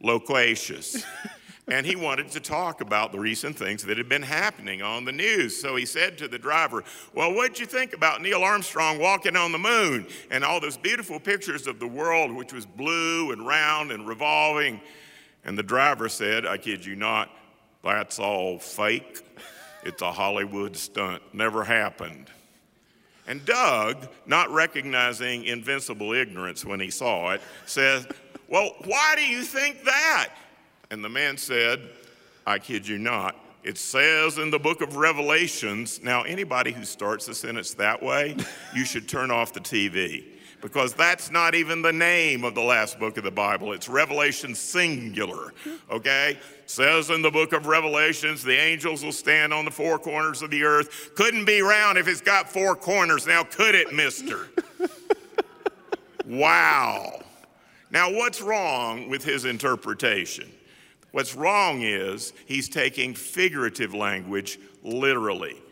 loquacious. 0.00 1.04
and 1.68 1.86
he 1.86 1.94
wanted 1.94 2.28
to 2.28 2.40
talk 2.40 2.80
about 2.80 3.12
the 3.12 3.20
recent 3.20 3.56
things 3.56 3.84
that 3.84 3.96
had 3.96 4.08
been 4.08 4.22
happening 4.22 4.82
on 4.82 5.04
the 5.04 5.12
news. 5.12 5.60
So 5.60 5.76
he 5.76 5.86
said 5.86 6.18
to 6.18 6.28
the 6.28 6.38
driver, 6.38 6.82
Well, 7.14 7.32
what'd 7.34 7.60
you 7.60 7.66
think 7.66 7.94
about 7.94 8.20
Neil 8.20 8.42
Armstrong 8.42 8.98
walking 8.98 9.36
on 9.36 9.52
the 9.52 9.58
moon 9.58 10.06
and 10.30 10.44
all 10.44 10.60
those 10.60 10.76
beautiful 10.76 11.20
pictures 11.20 11.68
of 11.68 11.78
the 11.78 11.86
world, 11.86 12.32
which 12.32 12.52
was 12.52 12.66
blue 12.66 13.30
and 13.30 13.46
round 13.46 13.92
and 13.92 14.08
revolving? 14.08 14.80
And 15.44 15.56
the 15.56 15.62
driver 15.62 16.08
said, 16.08 16.46
I 16.46 16.58
kid 16.58 16.84
you 16.84 16.96
not, 16.96 17.30
that's 17.82 18.18
all 18.18 18.58
fake. 18.58 19.22
It's 19.84 20.02
a 20.02 20.12
Hollywood 20.12 20.76
stunt. 20.76 21.22
Never 21.32 21.64
happened. 21.64 22.28
And 23.26 23.44
Doug, 23.44 24.08
not 24.26 24.50
recognizing 24.50 25.44
invincible 25.44 26.12
ignorance 26.12 26.64
when 26.64 26.80
he 26.80 26.90
saw 26.90 27.30
it, 27.30 27.40
says, 27.66 28.06
Well, 28.48 28.72
why 28.84 29.14
do 29.16 29.24
you 29.24 29.42
think 29.42 29.84
that? 29.84 30.30
And 30.92 31.02
the 31.02 31.08
man 31.08 31.38
said, 31.38 31.80
I 32.46 32.58
kid 32.58 32.86
you 32.86 32.98
not, 32.98 33.34
it 33.64 33.78
says 33.78 34.36
in 34.36 34.50
the 34.50 34.58
book 34.58 34.82
of 34.82 34.96
Revelations. 34.96 36.02
Now, 36.02 36.20
anybody 36.20 36.70
who 36.70 36.84
starts 36.84 37.28
a 37.28 37.34
sentence 37.34 37.72
that 37.74 38.02
way, 38.02 38.36
you 38.74 38.84
should 38.84 39.08
turn 39.08 39.30
off 39.30 39.54
the 39.54 39.60
TV 39.60 40.22
because 40.60 40.92
that's 40.92 41.30
not 41.30 41.54
even 41.54 41.80
the 41.80 41.94
name 41.94 42.44
of 42.44 42.54
the 42.54 42.60
last 42.60 43.00
book 43.00 43.16
of 43.16 43.24
the 43.24 43.30
Bible. 43.30 43.72
It's 43.72 43.88
Revelation 43.88 44.54
singular, 44.54 45.54
okay? 45.90 46.38
Says 46.66 47.08
in 47.08 47.22
the 47.22 47.30
book 47.30 47.54
of 47.54 47.66
Revelations, 47.66 48.44
the 48.44 48.54
angels 48.54 49.02
will 49.02 49.12
stand 49.12 49.54
on 49.54 49.64
the 49.64 49.70
four 49.70 49.98
corners 49.98 50.42
of 50.42 50.50
the 50.50 50.62
earth. 50.62 51.12
Couldn't 51.14 51.46
be 51.46 51.62
round 51.62 51.96
if 51.96 52.06
it's 52.06 52.20
got 52.20 52.50
four 52.50 52.76
corners. 52.76 53.26
Now, 53.26 53.44
could 53.44 53.74
it, 53.74 53.94
mister? 53.94 54.48
wow. 56.26 57.22
Now, 57.90 58.12
what's 58.12 58.42
wrong 58.42 59.08
with 59.08 59.24
his 59.24 59.46
interpretation? 59.46 60.52
What's 61.12 61.34
wrong 61.34 61.82
is 61.82 62.32
he's 62.46 62.68
taking 62.68 63.14
figurative 63.14 63.94
language 63.94 64.58
literally. 64.82 65.62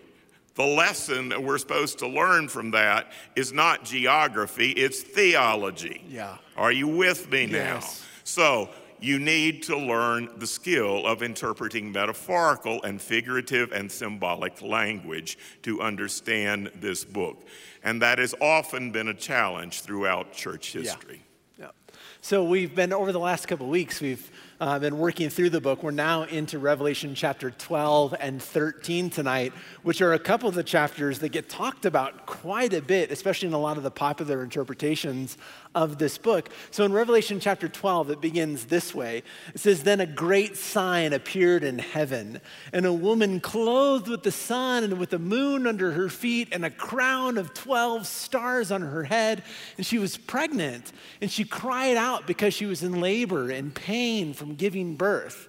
The 0.55 0.67
lesson 0.67 1.31
that 1.31 1.43
we're 1.43 1.59
supposed 1.59 1.99
to 2.01 2.09
learn 2.09 2.49
from 2.49 2.71
that 2.73 3.13
is 3.35 3.53
not 3.53 3.85
geography, 3.85 4.71
it's 4.71 5.03
theology. 5.03 6.05
Yeah. 6.09 6.37
Are 6.57 6.73
you 6.73 6.87
with 6.87 7.31
me 7.31 7.47
now? 7.47 7.75
Yes. 7.77 8.05
So, 8.25 8.69
you 9.01 9.19
need 9.19 9.63
to 9.63 9.77
learn 9.79 10.29
the 10.37 10.47
skill 10.47 11.07
of 11.07 11.23
interpreting 11.23 11.91
metaphorical 11.91 12.83
and 12.83 13.01
figurative 13.01 13.73
and 13.73 13.91
symbolic 13.91 14.61
language 14.61 15.39
to 15.63 15.81
understand 15.81 16.71
this 16.77 17.05
book. 17.05 17.47
And 17.83 18.03
that 18.03 18.19
has 18.19 18.35
often 18.41 18.91
been 18.93 19.09
a 19.09 19.15
challenge 19.15 19.81
throughout 19.81 20.33
church 20.33 20.73
history. 20.75 21.23
Yeah. 21.59 21.67
yeah. 21.67 21.95
So 22.21 22.45
we've 22.45 22.75
been 22.75 22.93
over 22.93 23.11
the 23.11 23.19
last 23.19 23.49
couple 23.49 23.67
of 23.67 23.73
weeks, 23.73 24.01
we've 24.03 24.31
uh, 24.61 24.91
working 24.93 25.31
through 25.31 25.49
the 25.51 25.61
book. 25.61 25.83
We're 25.83 25.91
now 25.91 26.25
into 26.25 26.59
Revelation 26.59 27.15
chapter 27.15 27.51
12 27.51 28.15
and 28.21 28.43
13 28.43 29.09
tonight, 29.09 29.55
which 29.83 30.03
are 30.03 30.13
a 30.13 30.19
couple 30.19 30.49
of 30.49 30.55
the 30.55 30.63
chapters 30.63 31.21
that 31.21 31.31
get 31.31 31.49
talked 31.49 31.87
about 31.87 32.27
quite 32.27 32.75
a 32.75 32.83
bit, 32.83 33.11
especially 33.11 33.49
in 33.49 33.55
a 33.55 33.59
lot 33.59 33.79
of 33.79 33.83
the 33.83 33.91
popular 33.91 34.43
interpretations 34.43 35.39
of 35.75 35.99
this 35.99 36.19
book. 36.19 36.51
So 36.71 36.85
in 36.85 36.93
Revelation 36.93 37.41
chapter 37.41 37.69
12, 37.69 38.11
it 38.11 38.21
begins 38.21 38.67
this 38.67 38.95
way 38.95 39.23
It 39.55 39.61
says, 39.61 39.83
Then 39.83 40.01
a 40.01 40.07
great 40.07 40.57
sign 40.57 41.13
appeared 41.13 41.65
in 41.65 41.79
heaven, 41.79 42.41
and 42.73 42.85
a 42.85 42.93
woman 42.93 43.41
clothed 43.41 44.09
with 44.09 44.25
the 44.25 44.33
sun 44.33 44.85
and 44.85 44.99
with 44.99 45.11
the 45.11 45.19
moon 45.19 45.67
under 45.67 45.93
her 45.93 46.09
feet, 46.11 46.49
and 46.53 46.65
a 46.65 46.71
crown 46.71 47.39
of 47.39 47.55
12 47.55 48.07
stars 48.07 48.71
on 48.71 48.83
her 48.83 49.05
head. 49.05 49.43
And 49.79 49.87
she 49.87 49.99
was 49.99 50.19
pregnant, 50.19 50.93
and 51.23 51.31
she 51.31 51.45
cried 51.45 51.97
out 51.97 52.27
because 52.27 52.53
she 52.53 52.67
was 52.67 52.83
in 52.83 53.01
labor 53.01 53.51
and 53.51 53.75
pain 53.75 54.35
from 54.35 54.50
giving 54.55 54.97
birth. 54.97 55.49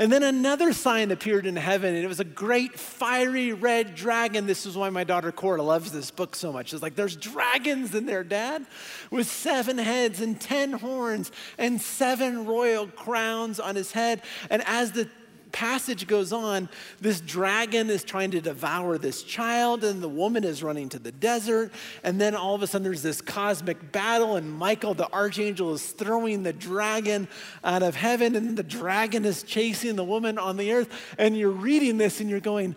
And 0.00 0.12
then 0.12 0.22
another 0.22 0.72
sign 0.72 1.10
appeared 1.10 1.44
in 1.44 1.56
heaven, 1.56 1.92
and 1.92 2.04
it 2.04 2.06
was 2.06 2.20
a 2.20 2.24
great 2.24 2.78
fiery 2.78 3.52
red 3.52 3.96
dragon. 3.96 4.46
This 4.46 4.64
is 4.64 4.76
why 4.76 4.90
my 4.90 5.02
daughter 5.02 5.32
Cora 5.32 5.60
loves 5.60 5.90
this 5.90 6.12
book 6.12 6.36
so 6.36 6.52
much. 6.52 6.72
It's 6.72 6.82
like, 6.84 6.94
there's 6.94 7.16
dragons 7.16 7.92
in 7.96 8.06
there, 8.06 8.22
Dad, 8.22 8.64
with 9.10 9.26
seven 9.26 9.76
heads 9.76 10.20
and 10.20 10.40
ten 10.40 10.72
horns 10.72 11.32
and 11.58 11.80
seven 11.80 12.46
royal 12.46 12.86
crowns 12.86 13.58
on 13.58 13.74
his 13.74 13.90
head. 13.90 14.22
And 14.50 14.62
as 14.66 14.92
the 14.92 15.08
passage 15.58 16.06
goes 16.06 16.32
on, 16.32 16.68
this 17.00 17.20
dragon 17.20 17.90
is 17.90 18.04
trying 18.04 18.30
to 18.30 18.40
devour 18.40 18.96
this 18.96 19.24
child, 19.24 19.82
and 19.82 20.00
the 20.00 20.08
woman 20.08 20.44
is 20.44 20.62
running 20.62 20.88
to 20.88 21.00
the 21.00 21.10
desert. 21.10 21.72
And 22.04 22.20
then 22.20 22.36
all 22.36 22.54
of 22.54 22.62
a 22.62 22.68
sudden, 22.68 22.84
there's 22.84 23.02
this 23.02 23.20
cosmic 23.20 23.90
battle, 23.90 24.36
and 24.36 24.52
Michael, 24.52 24.94
the 24.94 25.12
archangel, 25.12 25.74
is 25.74 25.90
throwing 25.90 26.44
the 26.44 26.52
dragon 26.52 27.26
out 27.64 27.82
of 27.82 27.96
heaven, 27.96 28.36
and 28.36 28.56
the 28.56 28.62
dragon 28.62 29.24
is 29.24 29.42
chasing 29.42 29.96
the 29.96 30.04
woman 30.04 30.38
on 30.38 30.58
the 30.58 30.72
earth. 30.72 30.88
And 31.18 31.36
you're 31.36 31.50
reading 31.50 31.98
this, 31.98 32.20
and 32.20 32.30
you're 32.30 32.38
going, 32.38 32.76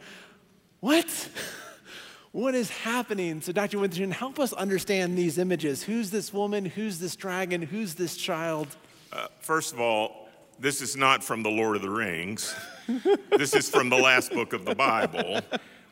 What? 0.79 1.29
What 2.33 2.55
is 2.55 2.69
happening? 2.69 3.41
So, 3.41 3.51
Dr. 3.51 3.77
Witherington, 3.77 4.11
help 4.11 4.39
us 4.39 4.53
understand 4.53 5.17
these 5.17 5.37
images. 5.37 5.83
Who's 5.83 6.11
this 6.11 6.31
woman? 6.31 6.63
Who's 6.63 6.97
this 6.97 7.17
dragon? 7.17 7.61
Who's 7.61 7.95
this 7.95 8.15
child? 8.15 8.67
Uh, 9.11 9.27
first 9.41 9.73
of 9.73 9.81
all, 9.81 10.20
this 10.61 10.79
is 10.79 10.95
not 10.95 11.23
from 11.23 11.41
the 11.41 11.49
Lord 11.49 11.75
of 11.75 11.81
the 11.81 11.89
Rings. 11.89 12.55
this 13.31 13.55
is 13.55 13.67
from 13.67 13.89
the 13.89 13.97
last 13.97 14.31
book 14.31 14.53
of 14.53 14.63
the 14.63 14.75
Bible. 14.75 15.41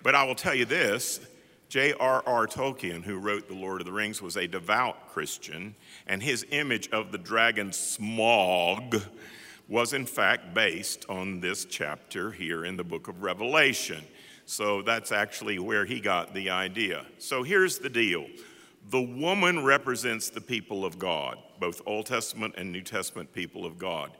But 0.04 0.14
I 0.14 0.24
will 0.24 0.36
tell 0.36 0.54
you 0.54 0.66
this 0.66 1.20
J.R.R. 1.70 2.46
Tolkien, 2.46 3.04
who 3.04 3.18
wrote 3.18 3.48
The 3.48 3.56
Lord 3.56 3.82
of 3.82 3.88
the 3.88 3.92
Rings, 3.92 4.22
was 4.22 4.38
a 4.38 4.48
devout 4.48 5.10
Christian, 5.10 5.76
and 6.06 6.22
his 6.22 6.46
image 6.52 6.88
of 6.90 7.12
the 7.12 7.18
dragon 7.18 7.72
Smaug 7.72 9.04
was 9.68 9.94
in 9.94 10.06
fact 10.06 10.54
based 10.54 11.04
on 11.10 11.40
this 11.40 11.66
chapter 11.66 12.32
here 12.32 12.64
in 12.64 12.78
the 12.78 12.84
book 12.84 13.08
of 13.08 13.24
Revelation. 13.24 14.04
So 14.46 14.84
that's 14.84 15.12
actually 15.12 15.58
where 15.58 15.86
he 15.86 16.00
got 16.00 16.36
the 16.36 16.52
idea. 16.52 17.08
So 17.18 17.42
here's 17.42 17.80
the 17.80 17.90
deal 17.90 18.28
the 18.92 19.02
woman 19.02 19.64
represents 19.64 20.30
the 20.30 20.42
people 20.42 20.86
of 20.86 21.00
God, 21.00 21.40
both 21.60 21.82
Old 21.88 22.06
Testament 22.06 22.54
and 22.56 22.72
New 22.72 22.82
Testament 22.82 23.34
people 23.34 23.66
of 23.66 23.80
God. 23.80 24.12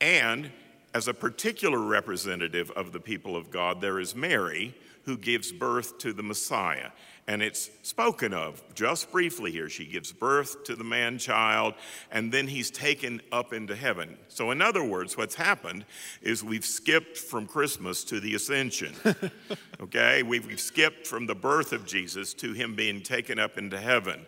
And 0.00 0.50
as 0.94 1.08
a 1.08 1.14
particular 1.14 1.78
representative 1.78 2.70
of 2.70 2.92
the 2.92 3.00
people 3.00 3.36
of 3.36 3.50
God, 3.50 3.80
there 3.80 4.00
is 4.00 4.14
Mary, 4.14 4.74
who 5.04 5.16
gives 5.16 5.52
birth 5.52 5.98
to 5.98 6.12
the 6.12 6.22
Messiah. 6.22 6.90
And 7.28 7.42
it's 7.42 7.70
spoken 7.82 8.32
of 8.32 8.62
just 8.74 9.10
briefly 9.12 9.50
here. 9.50 9.68
She 9.68 9.84
gives 9.84 10.12
birth 10.12 10.64
to 10.64 10.74
the 10.76 10.84
man 10.84 11.18
child, 11.18 11.74
and 12.10 12.32
then 12.32 12.46
he's 12.46 12.70
taken 12.70 13.20
up 13.30 13.52
into 13.52 13.74
heaven. 13.74 14.16
So, 14.28 14.52
in 14.52 14.62
other 14.62 14.82
words, 14.82 15.16
what's 15.16 15.34
happened 15.34 15.84
is 16.22 16.42
we've 16.42 16.64
skipped 16.64 17.18
from 17.18 17.46
Christmas 17.46 18.02
to 18.04 18.18
the 18.18 18.34
ascension. 18.34 18.94
okay? 19.80 20.22
We've, 20.22 20.46
we've 20.46 20.60
skipped 20.60 21.06
from 21.06 21.26
the 21.26 21.34
birth 21.34 21.72
of 21.72 21.84
Jesus 21.84 22.32
to 22.34 22.52
him 22.52 22.74
being 22.74 23.02
taken 23.02 23.38
up 23.38 23.58
into 23.58 23.78
heaven. 23.78 24.24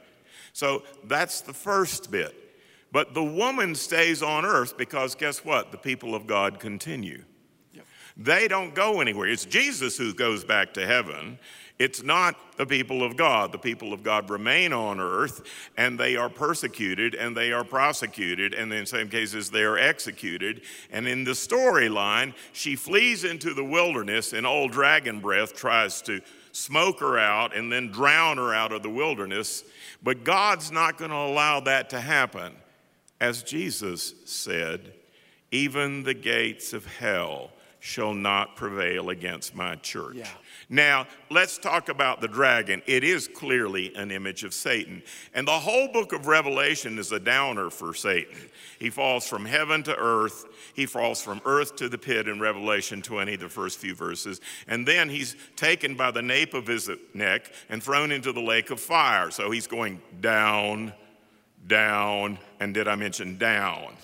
So, 0.52 0.82
that's 1.04 1.40
the 1.40 1.52
first 1.52 2.10
bit. 2.10 2.47
But 2.90 3.14
the 3.14 3.24
woman 3.24 3.74
stays 3.74 4.22
on 4.22 4.44
earth 4.44 4.76
because 4.76 5.14
guess 5.14 5.44
what? 5.44 5.72
The 5.72 5.78
people 5.78 6.14
of 6.14 6.26
God 6.26 6.58
continue. 6.58 7.24
Yep. 7.72 7.86
They 8.16 8.48
don't 8.48 8.74
go 8.74 9.00
anywhere. 9.00 9.28
It's 9.28 9.44
Jesus 9.44 9.98
who 9.98 10.14
goes 10.14 10.44
back 10.44 10.74
to 10.74 10.86
heaven. 10.86 11.38
It's 11.78 12.02
not 12.02 12.56
the 12.56 12.66
people 12.66 13.04
of 13.04 13.16
God. 13.16 13.52
The 13.52 13.58
people 13.58 13.92
of 13.92 14.02
God 14.02 14.30
remain 14.30 14.72
on 14.72 14.98
earth 14.98 15.42
and 15.76 16.00
they 16.00 16.16
are 16.16 16.28
persecuted 16.28 17.14
and 17.14 17.36
they 17.36 17.52
are 17.52 17.62
prosecuted, 17.62 18.52
and 18.52 18.72
in 18.72 18.84
some 18.84 19.08
cases, 19.08 19.50
they 19.50 19.62
are 19.62 19.78
executed. 19.78 20.62
And 20.90 21.06
in 21.06 21.22
the 21.22 21.32
storyline, 21.32 22.34
she 22.52 22.74
flees 22.74 23.22
into 23.22 23.54
the 23.54 23.62
wilderness, 23.62 24.32
and 24.32 24.44
old 24.44 24.72
dragon 24.72 25.20
breath 25.20 25.54
tries 25.54 26.02
to 26.02 26.20
smoke 26.50 26.98
her 26.98 27.16
out 27.16 27.54
and 27.54 27.70
then 27.70 27.92
drown 27.92 28.38
her 28.38 28.52
out 28.52 28.72
of 28.72 28.82
the 28.82 28.90
wilderness. 28.90 29.62
But 30.02 30.24
God's 30.24 30.72
not 30.72 30.98
going 30.98 31.12
to 31.12 31.16
allow 31.16 31.60
that 31.60 31.90
to 31.90 32.00
happen. 32.00 32.56
As 33.20 33.42
Jesus 33.42 34.14
said, 34.24 34.92
even 35.50 36.02
the 36.04 36.14
gates 36.14 36.72
of 36.72 36.86
hell 36.86 37.50
shall 37.80 38.12
not 38.12 38.56
prevail 38.56 39.10
against 39.10 39.54
my 39.54 39.76
church. 39.76 40.16
Yeah. 40.16 40.28
Now, 40.68 41.06
let's 41.30 41.58
talk 41.58 41.88
about 41.88 42.20
the 42.20 42.28
dragon. 42.28 42.82
It 42.86 43.04
is 43.04 43.28
clearly 43.28 43.94
an 43.94 44.10
image 44.10 44.44
of 44.44 44.52
Satan. 44.52 45.02
And 45.32 45.46
the 45.46 45.52
whole 45.52 45.88
book 45.88 46.12
of 46.12 46.26
Revelation 46.26 46.98
is 46.98 47.12
a 47.12 47.20
downer 47.20 47.70
for 47.70 47.94
Satan. 47.94 48.36
He 48.78 48.90
falls 48.90 49.26
from 49.26 49.44
heaven 49.44 49.82
to 49.84 49.96
earth. 49.96 50.44
He 50.74 50.86
falls 50.86 51.22
from 51.22 51.40
earth 51.44 51.76
to 51.76 51.88
the 51.88 51.98
pit 51.98 52.28
in 52.28 52.40
Revelation 52.40 53.00
20, 53.00 53.36
the 53.36 53.48
first 53.48 53.78
few 53.78 53.94
verses. 53.94 54.40
And 54.66 54.86
then 54.86 55.08
he's 55.08 55.36
taken 55.56 55.94
by 55.94 56.10
the 56.10 56.22
nape 56.22 56.54
of 56.54 56.66
his 56.66 56.90
neck 57.14 57.52
and 57.68 57.82
thrown 57.82 58.10
into 58.10 58.32
the 58.32 58.42
lake 58.42 58.70
of 58.70 58.80
fire. 58.80 59.30
So 59.30 59.50
he's 59.50 59.66
going 59.66 60.02
down, 60.20 60.92
down, 61.68 62.38
and 62.60 62.74
did 62.74 62.88
I 62.88 62.96
mention 62.96 63.38
down? 63.38 63.94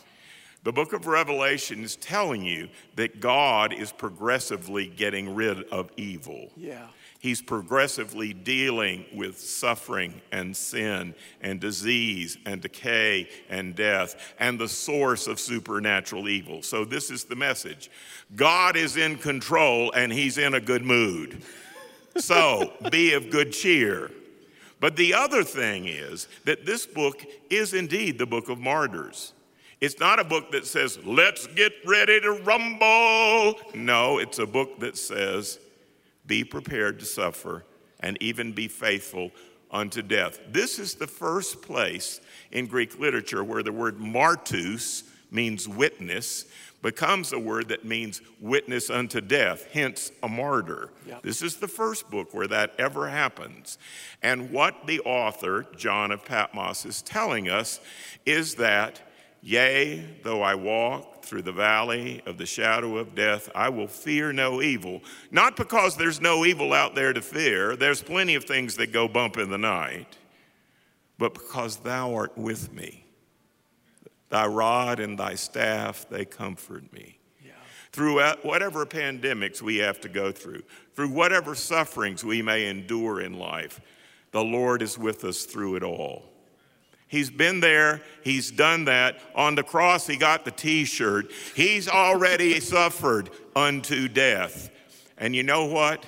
The 0.65 0.73
book 0.73 0.95
of 0.95 1.07
Revelation 1.07 1.85
is 1.85 1.97
telling 1.97 2.43
you 2.43 2.69
that 2.97 3.21
God 3.21 3.75
is 3.75 3.93
progressively 3.93 4.87
getting 4.87 5.35
rid 5.35 5.65
of 5.65 5.91
evil. 5.99 6.49
Yeah. 6.57 6.87
He's 7.21 7.43
progressively 7.43 8.33
dealing 8.33 9.05
with 9.15 9.39
suffering 9.39 10.23
and 10.33 10.57
sin 10.57 11.15
and 11.43 11.61
disease 11.61 12.39
and 12.47 12.63
decay 12.63 13.29
and 13.51 13.75
death 13.75 14.35
and 14.39 14.59
the 14.59 14.69
source 14.69 15.27
of 15.27 15.39
supernatural 15.39 16.29
evil. 16.29 16.63
So, 16.63 16.85
this 16.85 17.11
is 17.11 17.25
the 17.25 17.37
message 17.37 17.91
God 18.35 18.77
is 18.77 18.97
in 18.97 19.19
control 19.19 19.93
and 19.93 20.13
He's 20.13 20.39
in 20.39 20.55
a 20.55 20.61
good 20.61 20.85
mood. 20.85 21.43
So, 22.17 22.73
be 22.91 23.13
of 23.15 23.31
good 23.31 23.53
cheer. 23.53 24.11
But 24.85 24.97
the 24.97 25.15
other 25.15 25.45
thing 25.45 25.87
is 25.87 26.29
that 26.45 26.67
this 26.67 26.85
book 26.85 27.25
is 27.49 27.73
indeed 27.73 28.19
the 28.19 28.27
book 28.27 28.51
of 28.51 28.59
martyrs. 28.59 29.33
It's 29.81 29.99
not 29.99 30.19
a 30.19 30.25
book 30.25 30.53
that 30.53 30.67
says, 30.67 30.99
let's 31.07 31.47
get 31.47 31.73
ready 31.87 32.21
to 32.21 32.33
rumble. 32.33 33.59
No, 33.75 34.19
it's 34.19 34.41
a 34.41 34.47
book 34.47 34.81
that 34.81 34.99
says, 34.99 35.59
be 36.27 36.45
prepared 36.45 36.99
to 36.99 37.07
suffer 37.07 37.65
and 38.01 38.19
even 38.21 38.53
be 38.53 38.69
faithful 38.69 39.31
unto 39.71 40.03
death. 40.03 40.39
This 40.51 40.79
is 40.79 40.97
the 40.97 41.07
first 41.07 41.63
place 41.63 42.21
in 42.53 42.67
Greek 42.67 42.99
literature 42.99 43.43
where 43.43 43.63
the 43.63 43.73
word 43.73 43.97
martus 43.97 45.05
means 45.31 45.67
witness 45.67 46.45
becomes 46.85 47.33
a 47.33 47.39
word 47.39 47.69
that 47.69 47.83
means 47.83 48.21
witness 48.41 48.91
unto 48.91 49.19
death, 49.19 49.67
hence 49.73 50.13
a 50.23 50.29
martyr. 50.29 50.91
Yep. 51.09 51.23
This 51.23 51.41
is 51.41 51.57
the 51.57 51.67
first 51.67 52.11
book 52.11 52.35
where 52.35 52.47
that 52.47 52.75
ever 52.79 53.09
happens. 53.09 53.79
And 54.23 54.51
what 54.51 54.87
the 54.87 55.01
author, 55.01 55.65
John 55.77 56.13
of 56.13 56.27
Patmos, 56.27 56.85
is 56.85 57.01
telling 57.01 57.49
us 57.49 57.81
is 58.27 58.57
that, 58.57 59.01
yea, 59.41 60.05
though 60.25 60.43
I 60.43 60.57
walk 60.57 61.25
through 61.25 61.43
the 61.43 61.53
valley 61.53 62.21
of 62.27 62.37
the 62.37 62.45
shadow 62.45 62.99
of 62.99 63.15
death, 63.15 63.49
I 63.55 63.71
will 63.71 63.89
fear 63.89 64.35
no 64.35 64.61
evil. 64.61 65.01
Not 65.31 65.57
because 65.57 65.97
there's 65.97 66.21
no 66.21 66.45
evil 66.45 66.75
out 66.75 66.95
there 66.95 67.15
to 67.15 67.23
fear, 67.23 67.77
there's 67.77 68.03
plenty 68.03 68.35
of 68.35 68.45
things 68.45 68.77
that 68.77 68.93
go 68.93 69.09
bump 69.09 69.39
in 69.39 69.49
the 69.49 69.57
night, 69.57 70.19
but 71.17 71.33
because 71.33 71.79
thou 71.79 72.15
art 72.15 72.37
with 72.37 72.75
me. 72.75 73.04
Thy 74.35 74.47
rod 74.47 74.99
and 74.99 75.17
thy 75.17 75.37
staff, 75.37 76.09
they 76.11 76.25
comfort 76.25 76.93
me. 76.93 77.21
Yeah. 77.41 77.53
Through 77.93 78.21
whatever 78.43 78.85
pandemics 78.85 79.63
we 79.63 79.77
have 79.77 80.01
to 80.01 80.09
go 80.09 80.33
through, 80.33 80.65
through 80.97 81.11
whatever 81.11 81.55
sufferings 81.55 82.25
we 82.25 82.43
may 82.43 82.67
endure 82.67 83.21
in 83.21 83.39
life, 83.39 83.81
the 84.33 84.43
Lord 84.43 84.83
is 84.83 84.99
with 84.99 85.23
us 85.23 85.45
through 85.45 85.77
it 85.77 85.85
all. 85.85 86.25
He's 87.07 87.31
been 87.31 87.61
there, 87.61 88.03
he's 88.25 88.51
done 88.51 88.87
that. 88.87 89.21
On 89.37 89.55
the 89.55 89.63
cross, 89.63 90.05
he 90.09 90.17
got 90.17 90.45
the 90.45 90.51
t 90.51 90.85
shirt. 90.85 91.31
He's 91.55 91.87
already 91.87 92.59
suffered 92.75 93.31
unto 93.55 94.09
death. 94.09 94.69
And 95.17 95.37
you 95.37 95.45
know 95.45 95.67
what? 95.67 96.05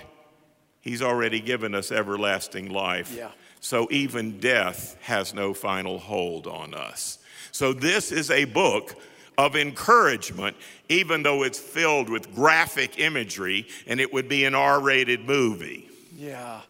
He's 0.80 1.00
already 1.00 1.38
given 1.38 1.76
us 1.76 1.92
everlasting 1.92 2.70
life. 2.70 3.14
Yeah. 3.16 3.30
So 3.60 3.86
even 3.92 4.40
death 4.40 4.96
has 5.02 5.32
no 5.32 5.54
final 5.54 6.00
hold 6.00 6.48
on 6.48 6.74
us. 6.74 7.20
So, 7.56 7.72
this 7.72 8.12
is 8.12 8.30
a 8.30 8.44
book 8.44 8.94
of 9.38 9.56
encouragement, 9.56 10.58
even 10.90 11.22
though 11.22 11.42
it's 11.42 11.58
filled 11.58 12.10
with 12.10 12.34
graphic 12.34 12.98
imagery 12.98 13.66
and 13.86 13.98
it 13.98 14.12
would 14.12 14.28
be 14.28 14.44
an 14.44 14.54
R 14.54 14.78
rated 14.78 15.26
movie. 15.26 15.88
Yeah. 16.14 16.60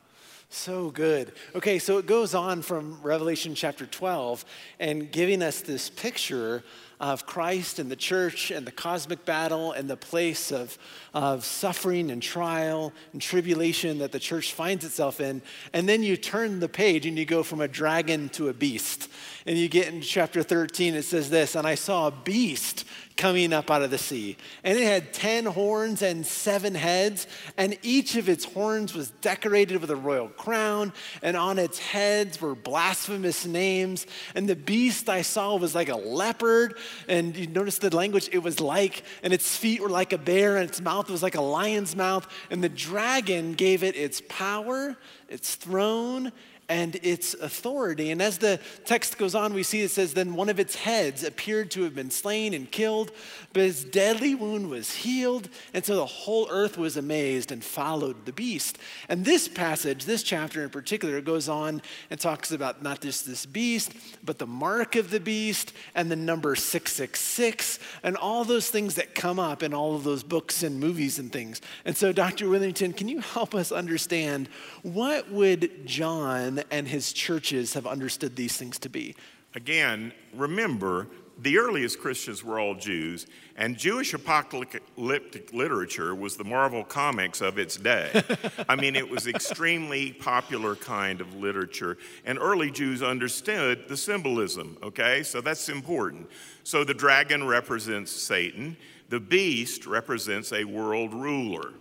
So 0.48 0.90
good. 0.90 1.32
Okay, 1.56 1.80
so 1.80 1.98
it 1.98 2.06
goes 2.06 2.36
on 2.36 2.62
from 2.62 3.00
Revelation 3.02 3.56
chapter 3.56 3.84
12 3.84 4.44
and 4.78 5.10
giving 5.10 5.42
us 5.42 5.60
this 5.60 5.90
picture 5.90 6.62
of 7.00 7.26
Christ 7.26 7.78
and 7.78 7.90
the 7.90 7.96
church 7.96 8.50
and 8.50 8.66
the 8.66 8.72
cosmic 8.72 9.24
battle 9.24 9.72
and 9.72 9.88
the 9.88 9.96
place 9.96 10.50
of, 10.50 10.78
of 11.12 11.44
suffering 11.44 12.10
and 12.10 12.22
trial 12.22 12.92
and 13.12 13.20
tribulation 13.20 13.98
that 13.98 14.12
the 14.12 14.18
church 14.18 14.52
finds 14.52 14.84
itself 14.84 15.20
in. 15.20 15.42
And 15.72 15.88
then 15.88 16.02
you 16.02 16.16
turn 16.16 16.60
the 16.60 16.68
page 16.68 17.06
and 17.06 17.18
you 17.18 17.24
go 17.24 17.42
from 17.42 17.60
a 17.60 17.68
dragon 17.68 18.28
to 18.30 18.48
a 18.48 18.54
beast. 18.54 19.10
And 19.44 19.58
you 19.58 19.68
get 19.68 19.88
in 19.88 20.00
chapter 20.00 20.42
13, 20.42 20.94
it 20.94 21.02
says 21.02 21.30
this 21.30 21.54
And 21.54 21.66
I 21.66 21.74
saw 21.74 22.08
a 22.08 22.10
beast 22.10 22.84
coming 23.16 23.52
up 23.52 23.70
out 23.70 23.82
of 23.82 23.90
the 23.90 23.98
sea. 23.98 24.36
And 24.62 24.78
it 24.78 24.84
had 24.84 25.14
10 25.14 25.46
horns 25.46 26.02
and 26.02 26.26
seven 26.26 26.74
heads, 26.74 27.26
and 27.56 27.78
each 27.82 28.14
of 28.16 28.28
its 28.28 28.44
horns 28.44 28.94
was 28.94 29.10
decorated 29.22 29.80
with 29.80 29.90
a 29.90 29.96
royal 29.96 30.28
crown, 30.28 30.92
and 31.22 31.36
on 31.36 31.58
its 31.58 31.78
heads 31.78 32.40
were 32.40 32.54
blasphemous 32.54 33.46
names. 33.46 34.06
And 34.34 34.46
the 34.48 34.56
beast 34.56 35.08
I 35.08 35.22
saw 35.22 35.56
was 35.56 35.74
like 35.74 35.88
a 35.88 35.96
leopard, 35.96 36.76
and 37.08 37.34
you 37.34 37.46
notice 37.46 37.78
the 37.78 37.94
language, 37.94 38.28
it 38.32 38.42
was 38.42 38.60
like, 38.60 39.02
and 39.22 39.32
its 39.32 39.56
feet 39.56 39.80
were 39.80 39.88
like 39.88 40.12
a 40.12 40.18
bear, 40.18 40.56
and 40.56 40.68
its 40.68 40.80
mouth 40.80 41.08
was 41.08 41.22
like 41.22 41.36
a 41.36 41.40
lion's 41.40 41.96
mouth. 41.96 42.26
And 42.50 42.62
the 42.62 42.68
dragon 42.68 43.54
gave 43.54 43.82
it 43.82 43.96
its 43.96 44.20
power, 44.28 44.96
its 45.28 45.54
throne, 45.54 46.32
and 46.68 46.96
its 46.96 47.34
authority. 47.34 48.10
And 48.10 48.20
as 48.20 48.38
the 48.38 48.58
text 48.84 49.18
goes 49.18 49.34
on, 49.34 49.54
we 49.54 49.62
see 49.62 49.82
it 49.82 49.90
says, 49.90 50.14
Then 50.14 50.34
one 50.34 50.48
of 50.48 50.58
its 50.58 50.74
heads 50.74 51.22
appeared 51.22 51.70
to 51.72 51.82
have 51.82 51.94
been 51.94 52.10
slain 52.10 52.54
and 52.54 52.70
killed, 52.70 53.12
but 53.52 53.62
his 53.62 53.84
deadly 53.84 54.34
wound 54.34 54.68
was 54.68 54.92
healed. 54.92 55.48
And 55.72 55.84
so 55.84 55.96
the 55.96 56.06
whole 56.06 56.48
earth 56.50 56.76
was 56.76 56.96
amazed 56.96 57.52
and 57.52 57.62
followed 57.62 58.26
the 58.26 58.32
beast. 58.32 58.78
And 59.08 59.24
this 59.24 59.48
passage, 59.48 60.04
this 60.04 60.22
chapter 60.22 60.62
in 60.62 60.70
particular, 60.70 61.20
goes 61.20 61.48
on 61.48 61.82
and 62.10 62.18
talks 62.18 62.50
about 62.50 62.82
not 62.82 63.00
just 63.00 63.26
this 63.26 63.46
beast, 63.46 63.92
but 64.24 64.38
the 64.38 64.46
mark 64.46 64.96
of 64.96 65.10
the 65.10 65.20
beast 65.20 65.72
and 65.94 66.10
the 66.10 66.16
number 66.16 66.54
666 66.56 67.78
and 68.02 68.16
all 68.16 68.44
those 68.44 68.70
things 68.70 68.96
that 68.96 69.14
come 69.14 69.38
up 69.38 69.62
in 69.62 69.72
all 69.72 69.94
of 69.94 70.04
those 70.04 70.22
books 70.22 70.62
and 70.62 70.80
movies 70.80 71.18
and 71.18 71.32
things. 71.32 71.60
And 71.84 71.96
so, 71.96 72.12
Dr. 72.12 72.48
Witherington, 72.48 72.92
can 72.92 73.08
you 73.08 73.20
help 73.20 73.54
us 73.54 73.70
understand 73.70 74.48
what 74.82 75.15
would 75.30 75.86
John 75.86 76.62
and 76.70 76.88
his 76.88 77.12
churches 77.12 77.74
have 77.74 77.86
understood 77.86 78.36
these 78.36 78.56
things 78.56 78.78
to 78.80 78.88
be. 78.88 79.14
Again, 79.54 80.12
remember, 80.34 81.08
the 81.38 81.58
earliest 81.58 81.98
Christians 82.00 82.42
were 82.42 82.58
all 82.58 82.74
Jews, 82.74 83.26
and 83.56 83.76
Jewish 83.76 84.14
apocalyptic 84.14 85.52
literature 85.52 86.14
was 86.14 86.36
the 86.36 86.44
Marvel 86.44 86.82
comics 86.82 87.42
of 87.42 87.58
its 87.58 87.76
day. 87.76 88.22
I 88.68 88.76
mean, 88.76 88.96
it 88.96 89.08
was 89.08 89.26
extremely 89.26 90.12
popular 90.12 90.76
kind 90.76 91.20
of 91.20 91.34
literature, 91.34 91.98
and 92.24 92.38
early 92.38 92.70
Jews 92.70 93.02
understood 93.02 93.86
the 93.86 93.96
symbolism, 93.96 94.78
okay? 94.82 95.22
So 95.22 95.42
that's 95.42 95.68
important. 95.68 96.30
So 96.64 96.84
the 96.84 96.94
dragon 96.94 97.46
represents 97.46 98.12
Satan, 98.12 98.76
the 99.10 99.20
beast 99.20 99.86
represents 99.86 100.52
a 100.52 100.64
world 100.64 101.12
ruler. 101.12 101.74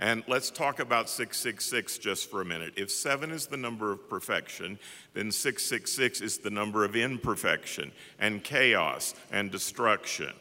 And 0.00 0.24
let's 0.26 0.50
talk 0.50 0.80
about 0.80 1.10
666 1.10 1.98
just 1.98 2.30
for 2.30 2.40
a 2.40 2.44
minute. 2.44 2.72
If 2.76 2.90
seven 2.90 3.30
is 3.30 3.46
the 3.46 3.58
number 3.58 3.92
of 3.92 4.08
perfection, 4.08 4.78
then 5.12 5.30
666 5.30 6.22
is 6.22 6.38
the 6.38 6.48
number 6.48 6.84
of 6.86 6.96
imperfection 6.96 7.92
and 8.18 8.42
chaos 8.42 9.14
and 9.30 9.50
destruction. 9.50 10.32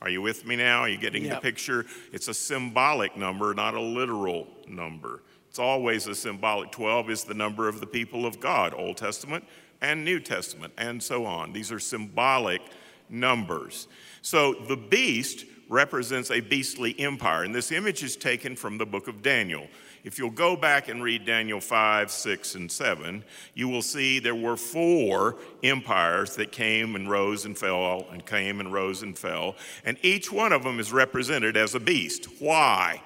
Are 0.00 0.08
you 0.08 0.22
with 0.22 0.46
me 0.46 0.54
now? 0.54 0.80
Are 0.80 0.88
you 0.88 0.98
getting 0.98 1.24
yep. 1.24 1.34
the 1.34 1.40
picture? 1.40 1.84
It's 2.12 2.28
a 2.28 2.34
symbolic 2.34 3.16
number, 3.16 3.52
not 3.54 3.74
a 3.74 3.80
literal 3.80 4.46
number. 4.68 5.22
It's 5.50 5.58
always 5.58 6.06
a 6.06 6.14
symbolic. 6.14 6.70
12 6.70 7.10
is 7.10 7.24
the 7.24 7.34
number 7.34 7.68
of 7.68 7.80
the 7.80 7.86
people 7.86 8.24
of 8.24 8.38
God, 8.38 8.72
Old 8.72 8.96
Testament 8.96 9.44
and 9.80 10.04
New 10.04 10.20
Testament, 10.20 10.72
and 10.78 11.02
so 11.02 11.26
on. 11.26 11.52
These 11.52 11.72
are 11.72 11.80
symbolic 11.80 12.62
numbers. 13.10 13.88
So 14.22 14.54
the 14.54 14.76
beast 14.76 15.44
represents 15.72 16.30
a 16.30 16.40
beastly 16.40 16.94
empire. 17.00 17.44
And 17.44 17.54
this 17.54 17.72
image 17.72 18.04
is 18.04 18.14
taken 18.14 18.54
from 18.54 18.76
the 18.76 18.84
book 18.84 19.08
of 19.08 19.22
Daniel. 19.22 19.66
If 20.04 20.18
you'll 20.18 20.30
go 20.30 20.54
back 20.54 20.88
and 20.88 21.02
read 21.02 21.24
Daniel 21.24 21.60
5, 21.60 22.10
6, 22.10 22.54
and 22.56 22.70
7, 22.70 23.24
you 23.54 23.68
will 23.68 23.82
see 23.82 24.18
there 24.18 24.34
were 24.34 24.56
four 24.56 25.36
empires 25.62 26.36
that 26.36 26.52
came 26.52 26.94
and 26.94 27.08
rose 27.08 27.46
and 27.46 27.56
fell, 27.56 28.06
and 28.10 28.24
came 28.26 28.60
and 28.60 28.72
rose 28.72 29.02
and 29.02 29.18
fell. 29.18 29.56
And 29.84 29.96
each 30.02 30.30
one 30.30 30.52
of 30.52 30.62
them 30.62 30.78
is 30.78 30.92
represented 30.92 31.56
as 31.56 31.74
a 31.74 31.80
beast. 31.80 32.26
Why? 32.38 33.02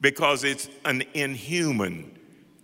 Because 0.00 0.44
it's 0.44 0.68
an 0.86 1.02
inhuman, 1.12 2.18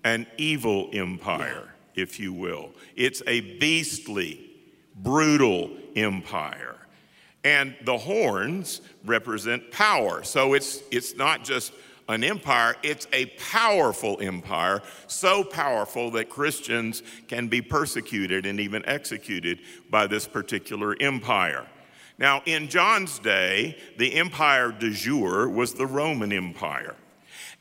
an 0.04 0.26
evil 0.38 0.88
empire, 0.92 1.74
if 1.94 2.18
you 2.18 2.32
will. 2.32 2.70
It's 2.94 3.22
a 3.26 3.40
beastly, 3.58 4.48
brutal 4.94 5.70
empire. 5.94 6.76
And 7.46 7.76
the 7.84 7.96
horns 7.96 8.80
represent 9.04 9.70
power. 9.70 10.24
So 10.24 10.54
it's, 10.54 10.82
it's 10.90 11.14
not 11.14 11.44
just 11.44 11.72
an 12.08 12.24
empire, 12.24 12.74
it's 12.82 13.06
a 13.12 13.26
powerful 13.38 14.18
empire, 14.20 14.82
so 15.06 15.44
powerful 15.44 16.10
that 16.10 16.28
Christians 16.28 17.04
can 17.28 17.46
be 17.46 17.62
persecuted 17.62 18.46
and 18.46 18.58
even 18.58 18.84
executed 18.84 19.60
by 19.90 20.08
this 20.08 20.26
particular 20.26 20.96
empire. 20.98 21.68
Now, 22.18 22.42
in 22.46 22.66
John's 22.66 23.20
day, 23.20 23.78
the 23.96 24.14
empire 24.14 24.72
de 24.72 24.90
jure 24.90 25.48
was 25.48 25.72
the 25.72 25.86
Roman 25.86 26.32
Empire. 26.32 26.96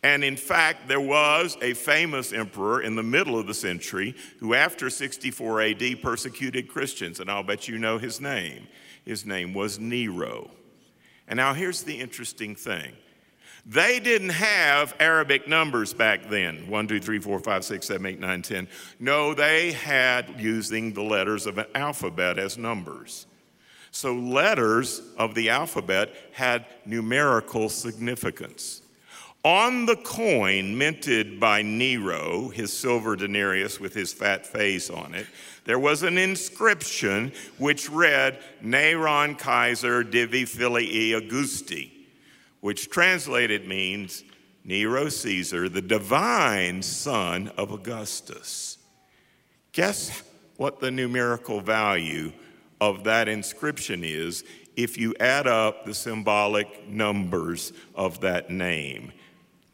And 0.05 0.23
in 0.23 0.37
fact, 0.37 0.87
there 0.87 1.01
was 1.01 1.57
a 1.63 1.73
famous 1.73 2.31
emperor 2.31 2.83
in 2.83 2.95
the 2.95 3.01
middle 3.01 3.39
of 3.39 3.47
the 3.47 3.55
century 3.55 4.13
who, 4.39 4.53
after 4.53 4.91
64 4.91 5.61
AD, 5.61 6.01
persecuted 6.03 6.67
Christians, 6.67 7.19
and 7.19 7.27
I'll 7.27 7.41
bet 7.41 7.67
you 7.67 7.79
know 7.79 7.97
his 7.97 8.21
name. 8.21 8.67
His 9.03 9.25
name 9.25 9.55
was 9.55 9.79
Nero. 9.79 10.51
And 11.27 11.37
now 11.37 11.55
here's 11.55 11.81
the 11.81 11.99
interesting 11.99 12.55
thing 12.55 12.93
They 13.65 13.99
didn't 13.99 14.29
have 14.29 14.93
Arabic 14.99 15.47
numbers 15.47 15.91
back 15.91 16.29
then 16.29 16.69
1, 16.69 16.87
2, 16.87 16.99
3, 16.99 17.17
4, 17.17 17.39
5, 17.39 17.65
6, 17.65 17.87
7, 17.87 18.05
8, 18.05 18.19
9, 18.19 18.41
10. 18.43 18.67
No, 18.99 19.33
they 19.33 19.71
had 19.71 20.39
using 20.39 20.93
the 20.93 21.01
letters 21.01 21.47
of 21.47 21.57
an 21.57 21.65
alphabet 21.73 22.37
as 22.37 22.59
numbers. 22.59 23.25
So, 23.89 24.13
letters 24.13 25.01
of 25.17 25.33
the 25.33 25.49
alphabet 25.49 26.13
had 26.31 26.67
numerical 26.85 27.69
significance. 27.69 28.83
On 29.45 29.85
the 29.85 29.95
coin 29.95 30.77
minted 30.77 31.39
by 31.39 31.61
Nero, 31.61 32.49
his 32.49 32.73
silver 32.73 33.15
denarius 33.15 33.79
with 33.79 33.93
his 33.93 34.11
fat 34.11 34.45
face 34.45 34.89
on 34.89 35.13
it, 35.13 35.27
there 35.63 35.79
was 35.79 36.03
an 36.03 36.17
inscription 36.17 37.31
which 37.57 37.89
read 37.89 38.41
Neron 38.61 39.37
Kaiser 39.37 40.03
Divi 40.03 40.43
Filii 40.43 41.13
Augusti 41.13 41.95
which 42.65 42.89
translated 42.89 43.67
means 43.67 44.23
Nero 44.63 45.07
Caesar, 45.07 45.69
the 45.69 45.83
divine 45.83 46.81
son 46.81 47.49
of 47.57 47.71
Augustus. 47.71 48.79
Guess 49.71 50.23
what 50.57 50.79
the 50.79 50.89
numerical 50.89 51.61
value 51.61 52.33
of 52.81 53.03
that 53.03 53.27
inscription 53.27 54.03
is 54.03 54.43
if 54.75 54.97
you 54.97 55.13
add 55.19 55.45
up 55.45 55.85
the 55.85 55.93
symbolic 55.93 56.87
numbers 56.87 57.71
of 57.93 58.21
that 58.21 58.49
name? 58.49 59.11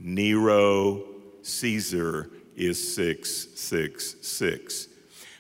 Nero 0.04 1.04
Caesar 1.44 2.30
is 2.56 2.96
666. 2.96 4.88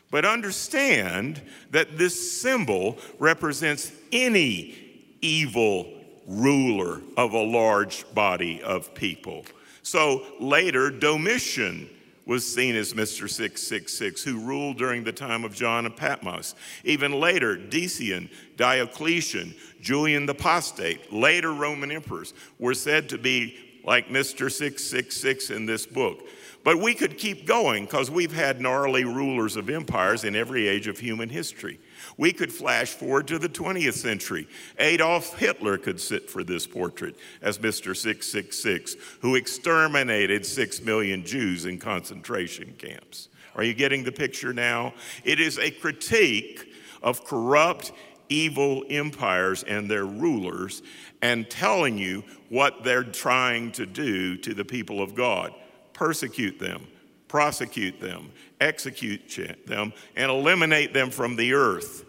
But 0.09 0.25
understand 0.25 1.41
that 1.71 1.97
this 1.97 2.41
symbol 2.41 2.97
represents 3.17 3.91
any 4.11 4.75
evil 5.21 5.87
ruler 6.27 7.01
of 7.17 7.33
a 7.33 7.43
large 7.43 8.05
body 8.13 8.61
of 8.61 8.93
people. 8.93 9.45
So 9.83 10.23
later, 10.39 10.91
Domitian 10.91 11.89
was 12.25 12.45
seen 12.53 12.75
as 12.75 12.93
Mr. 12.93 13.29
666, 13.29 14.23
who 14.23 14.39
ruled 14.39 14.77
during 14.77 15.03
the 15.03 15.11
time 15.11 15.43
of 15.43 15.55
John 15.55 15.85
of 15.85 15.95
Patmos. 15.95 16.55
Even 16.83 17.19
later, 17.19 17.57
Decian, 17.57 18.29
Diocletian, 18.57 19.55
Julian 19.81 20.25
the 20.25 20.33
Apostate, 20.33 21.11
later 21.11 21.51
Roman 21.53 21.91
emperors 21.91 22.33
were 22.59 22.75
said 22.75 23.09
to 23.09 23.17
be 23.17 23.57
like 23.83 24.09
Mr. 24.09 24.51
666 24.51 25.49
in 25.49 25.65
this 25.65 25.85
book. 25.85 26.23
But 26.63 26.77
we 26.77 26.93
could 26.93 27.17
keep 27.17 27.47
going 27.47 27.85
because 27.85 28.11
we've 28.11 28.33
had 28.33 28.61
gnarly 28.61 29.03
rulers 29.03 29.55
of 29.55 29.69
empires 29.69 30.23
in 30.23 30.35
every 30.35 30.67
age 30.67 30.87
of 30.87 30.99
human 30.99 31.27
history. 31.27 31.79
We 32.17 32.33
could 32.33 32.51
flash 32.51 32.91
forward 32.91 33.27
to 33.29 33.39
the 33.39 33.49
20th 33.49 33.95
century. 33.95 34.47
Adolf 34.77 35.37
Hitler 35.39 35.79
could 35.79 35.99
sit 35.99 36.29
for 36.29 36.43
this 36.43 36.67
portrait 36.67 37.15
as 37.41 37.57
Mr. 37.57 37.95
666, 37.95 38.95
who 39.21 39.35
exterminated 39.35 40.45
six 40.45 40.81
million 40.81 41.25
Jews 41.25 41.65
in 41.65 41.79
concentration 41.79 42.75
camps. 42.77 43.29
Are 43.55 43.63
you 43.63 43.73
getting 43.73 44.03
the 44.03 44.11
picture 44.11 44.53
now? 44.53 44.93
It 45.23 45.39
is 45.39 45.57
a 45.57 45.71
critique 45.71 46.71
of 47.01 47.25
corrupt, 47.25 47.91
evil 48.29 48.83
empires 48.89 49.63
and 49.63 49.89
their 49.89 50.05
rulers 50.05 50.81
and 51.21 51.49
telling 51.49 51.97
you 51.97 52.23
what 52.49 52.83
they're 52.83 53.03
trying 53.03 53.71
to 53.73 53.85
do 53.85 54.37
to 54.37 54.53
the 54.53 54.65
people 54.65 55.01
of 55.01 55.15
God 55.15 55.53
persecute 55.93 56.57
them, 56.57 56.87
prosecute 57.27 57.99
them, 57.99 58.31
execute 58.59 59.21
them, 59.67 59.93
and 60.15 60.31
eliminate 60.31 60.93
them 60.93 61.11
from 61.11 61.35
the 61.35 61.53
earth. 61.53 62.05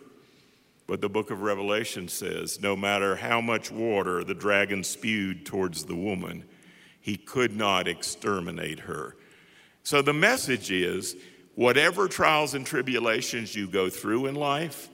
But 0.87 1.01
the 1.01 1.09
book 1.09 1.31
of 1.31 1.43
Revelation 1.43 2.09
says 2.09 2.61
no 2.61 2.75
matter 2.75 3.17
how 3.17 3.41
much 3.41 3.71
water 3.71 4.25
the 4.25 4.35
dragon 4.35 4.83
spewed 4.83 5.45
towards 5.45 5.85
the 5.85 5.95
woman, 5.95 6.45
he 7.01 7.17
could 7.17 7.55
not 7.55 7.87
exterminate 7.87 8.81
her. 8.81 9.17
So 9.83 10.01
the 10.01 10.13
message 10.13 10.71
is 10.71 11.17
whatever 11.55 12.09
trials 12.09 12.55
and 12.55 12.65
tribulations 12.65 13.55
you 13.55 13.69
go 13.69 13.91
through 13.91 14.27
in 14.27 14.35
life, 14.35 14.89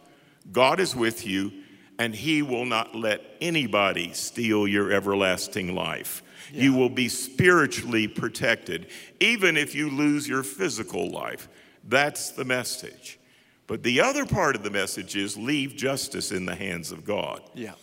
God 0.51 0.81
is 0.81 0.97
with 0.97 1.27
you 1.27 1.53
and 1.99 2.15
he 2.15 2.43
will 2.43 2.65
not 2.65 2.95
let 2.95 3.23
anybody 3.41 4.13
steal 4.13 4.69
your 4.69 4.93
everlasting 4.93 5.75
life. 5.75 6.23
Yeah. 6.53 6.65
You 6.65 6.75
will 6.75 6.89
be 6.89 7.09
spiritually 7.09 8.09
protected, 8.09 8.87
even 9.21 9.57
if 9.57 9.75
you 9.75 9.91
lose 9.91 10.29
your 10.29 10.43
physical 10.43 11.11
life. 11.11 11.49
That's 11.85 12.31
the 12.31 12.45
message. 12.45 13.19
But 13.67 13.83
the 13.83 14.01
other 14.01 14.25
part 14.25 14.57
of 14.57 14.63
the 14.63 14.71
message 14.71 15.15
is 15.15 15.37
leave 15.37 15.77
justice 15.77 16.33
in 16.33 16.47
the 16.47 16.55
hands 16.55 16.91
of 16.91 17.05
God. 17.05 17.43
Yeah. 17.55 17.75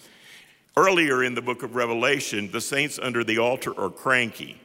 Earlier 0.76 1.24
in 1.24 1.36
the 1.36 1.42
book 1.42 1.64
of 1.64 1.76
Revelation, 1.76 2.52
the 2.52 2.60
saints 2.60 3.00
under 3.02 3.24
the 3.24 3.38
altar 3.38 3.80
are 3.80 3.90
cranky. 3.90 4.60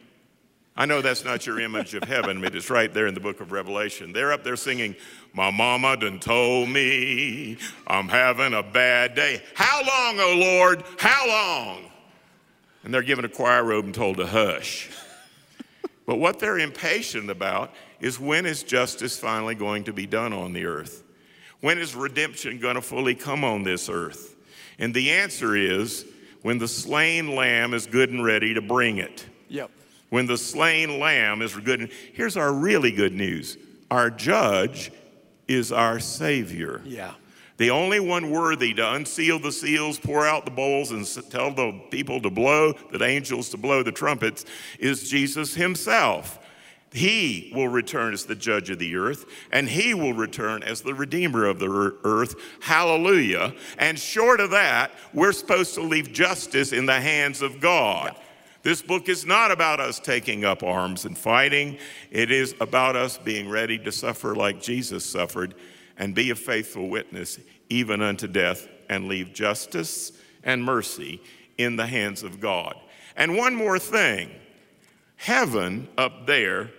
I 0.81 0.87
know 0.87 1.03
that's 1.03 1.27
not 1.27 1.45
your 1.47 1.61
image 1.61 1.93
of 1.93 2.05
heaven, 2.05 2.41
but 2.41 2.55
it's 2.55 2.71
right 2.71 2.91
there 2.91 3.07
in 3.07 3.13
the 3.13 3.21
book 3.21 3.43
of 3.43 3.53
Revelation. 3.53 4.15
They're 4.15 4.33
up 4.33 4.45
there 4.45 4.57
singing, 4.57 4.97
My 5.35 5.51
mama 5.51 5.95
done 5.95 6.19
told 6.21 6.71
me 6.71 7.59
I'm 7.87 8.09
having 8.09 8.55
a 8.55 8.63
bad 8.63 9.15
day. 9.15 9.43
How 9.53 9.81
long, 9.81 10.19
O 10.19 10.33
oh 10.33 10.37
Lord? 10.39 10.83
How 10.99 11.29
long? 11.29 11.91
And 12.83 12.95
they're 12.95 13.03
given 13.03 13.27
a 13.27 13.29
choir 13.29 13.63
robe 13.63 13.85
and 13.85 13.95
told 13.95 14.17
to 14.17 14.27
hush. 14.27 14.89
but 16.07 16.17
what 16.17 16.39
they're 16.39 16.59
impatient 16.59 17.29
about 17.29 17.75
is 18.01 18.19
when 18.19 18.47
is 18.47 18.63
justice 18.63 19.19
finally 19.19 19.55
going 19.55 19.85
to 19.85 19.93
be 19.93 20.07
done 20.07 20.33
on 20.33 20.55
the 20.55 20.65
earth? 20.65 21.03
When 21.61 21.77
is 21.77 21.95
redemption 21.95 22.59
going 22.59 22.77
to 22.77 22.81
fully 22.81 23.15
come 23.15 23.45
on 23.45 23.65
this 23.65 23.91
earth? 23.91 24.35
And 24.79 24.95
the 24.95 25.11
answer 25.11 25.55
is 25.55 26.07
when 26.41 26.57
the 26.57 26.69
slain 26.69 27.35
lamb 27.35 27.75
is 27.75 27.87
good 27.87 28.09
and 28.09 28.25
ready 28.25 28.55
to 28.55 28.63
bring 28.63 28.97
it. 28.97 29.27
Yep. 29.51 29.73
When 30.11 30.27
the 30.27 30.37
slain 30.37 30.99
lamb 30.99 31.41
is 31.41 31.57
good. 31.57 31.81
And 31.81 31.91
here's 32.13 32.37
our 32.37 32.53
really 32.53 32.93
good 32.93 33.15
news 33.15 33.57
our 33.91 34.11
judge 34.11 34.93
is 35.49 35.73
our 35.73 35.99
Savior. 35.99 36.83
Yeah. 36.85 37.15
The 37.57 37.71
only 37.71 38.01
one 38.01 38.31
worthy 38.31 38.73
to 38.75 38.95
unseal 38.95 39.39
the 39.39 39.53
seals, 39.53 39.99
pour 39.99 40.27
out 40.27 40.47
the 40.47 40.51
bowls, 40.51 40.93
and 40.93 41.07
tell 41.31 41.53
the 41.53 41.79
people 41.91 42.21
to 42.23 42.31
blow, 42.31 42.73
the 42.91 43.05
angels 43.05 43.51
to 43.51 43.59
blow 43.59 43.83
the 43.83 43.93
trumpets, 43.93 44.47
is 44.79 45.11
Jesus 45.11 45.55
Himself. 45.55 46.39
He 46.93 47.53
will 47.55 47.69
return 47.69 48.15
as 48.15 48.25
the 48.25 48.35
judge 48.35 48.71
of 48.71 48.79
the 48.79 48.97
earth, 48.97 49.27
and 49.53 49.69
he 49.69 49.95
will 49.95 50.13
return 50.13 50.63
as 50.63 50.81
the 50.81 50.95
redeemer 50.95 51.45
of 51.45 51.59
the 51.61 51.97
earth. 52.03 52.35
Hallelujah. 52.61 53.55
And 53.79 53.99
short 53.99 54.41
of 54.41 54.51
that, 54.51 54.91
we're 55.13 55.33
supposed 55.33 55.75
to 55.75 55.83
leave 55.83 56.13
justice 56.13 56.73
in 56.73 56.87
the 56.87 57.01
hands 57.01 57.43
of 57.43 57.61
God. 57.61 58.17
This 58.63 58.83
book 58.83 59.09
is 59.09 59.25
not 59.25 59.51
about 59.51 59.81
us 59.81 59.99
taking 59.99 60.45
up 60.45 60.63
arms 60.63 61.07
and 61.07 61.17
fighting. 61.17 61.79
It 62.11 62.31
is 62.31 62.55
about 62.61 62.95
us 62.95 63.17
being 63.17 63.49
ready 63.49 63.79
to 63.79 63.93
suffer 63.93 64.35
like 64.35 64.61
Jesus 64.61 65.05
suffered 65.05 65.55
and 65.97 66.15
be 66.15 66.31
a 66.31 66.35
faithful 66.35 66.89
witness 66.89 67.39
even 67.71 68.03
unto 68.03 68.27
death 68.27 68.69
and 68.91 69.09
leave 69.09 69.33
justice 69.33 70.13
and 70.43 70.63
mercy 70.63 71.23
in 71.57 71.77
the 71.77 71.87
hands 71.87 72.23
of 72.23 72.41
God. 72.41 72.75
And 73.17 73.37
one 73.37 73.55
more 73.55 73.79
thing 73.79 74.31
heaven 75.17 75.89
up 75.97 76.27
there 76.27 76.71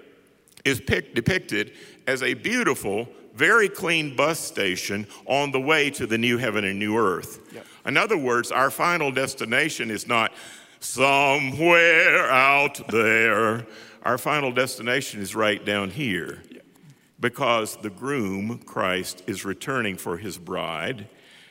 is 0.65 0.82
pic- 0.82 1.15
depicted 1.15 1.74
as 2.08 2.22
a 2.22 2.34
beautiful, 2.34 3.08
very 3.34 3.70
clean 3.70 4.15
bus 4.15 4.39
station 4.39 5.08
on 5.26 5.52
the 5.52 5.60
way 5.60 5.89
to 5.91 6.06
the 6.06 6.17
new 6.17 6.38
heaven 6.38 6.63
and 6.65 6.78
new 6.78 6.98
earth. 6.98 7.39
Yep. 7.54 7.65
In 7.86 7.98
other 7.98 8.17
words, 8.17 8.52
our 8.52 8.70
final 8.70 9.12
destination 9.12 9.89
is 9.89 10.08
not 10.08 10.32
somewhere 10.82 12.30
out 12.30 12.88
there. 12.89 13.65
Our 14.04 14.17
final 14.17 14.52
destination 14.52 15.22
is 15.22 15.36
right 15.36 15.63
down 15.63 15.91
here 15.91 16.41
because 17.20 17.78
the 17.78 17.91
groom, 17.91 18.58
Christ, 18.58 19.24
is 19.28 19.46
returning 19.46 19.96
for 19.96 20.17
his 20.17 20.38
bride. 20.38 21.08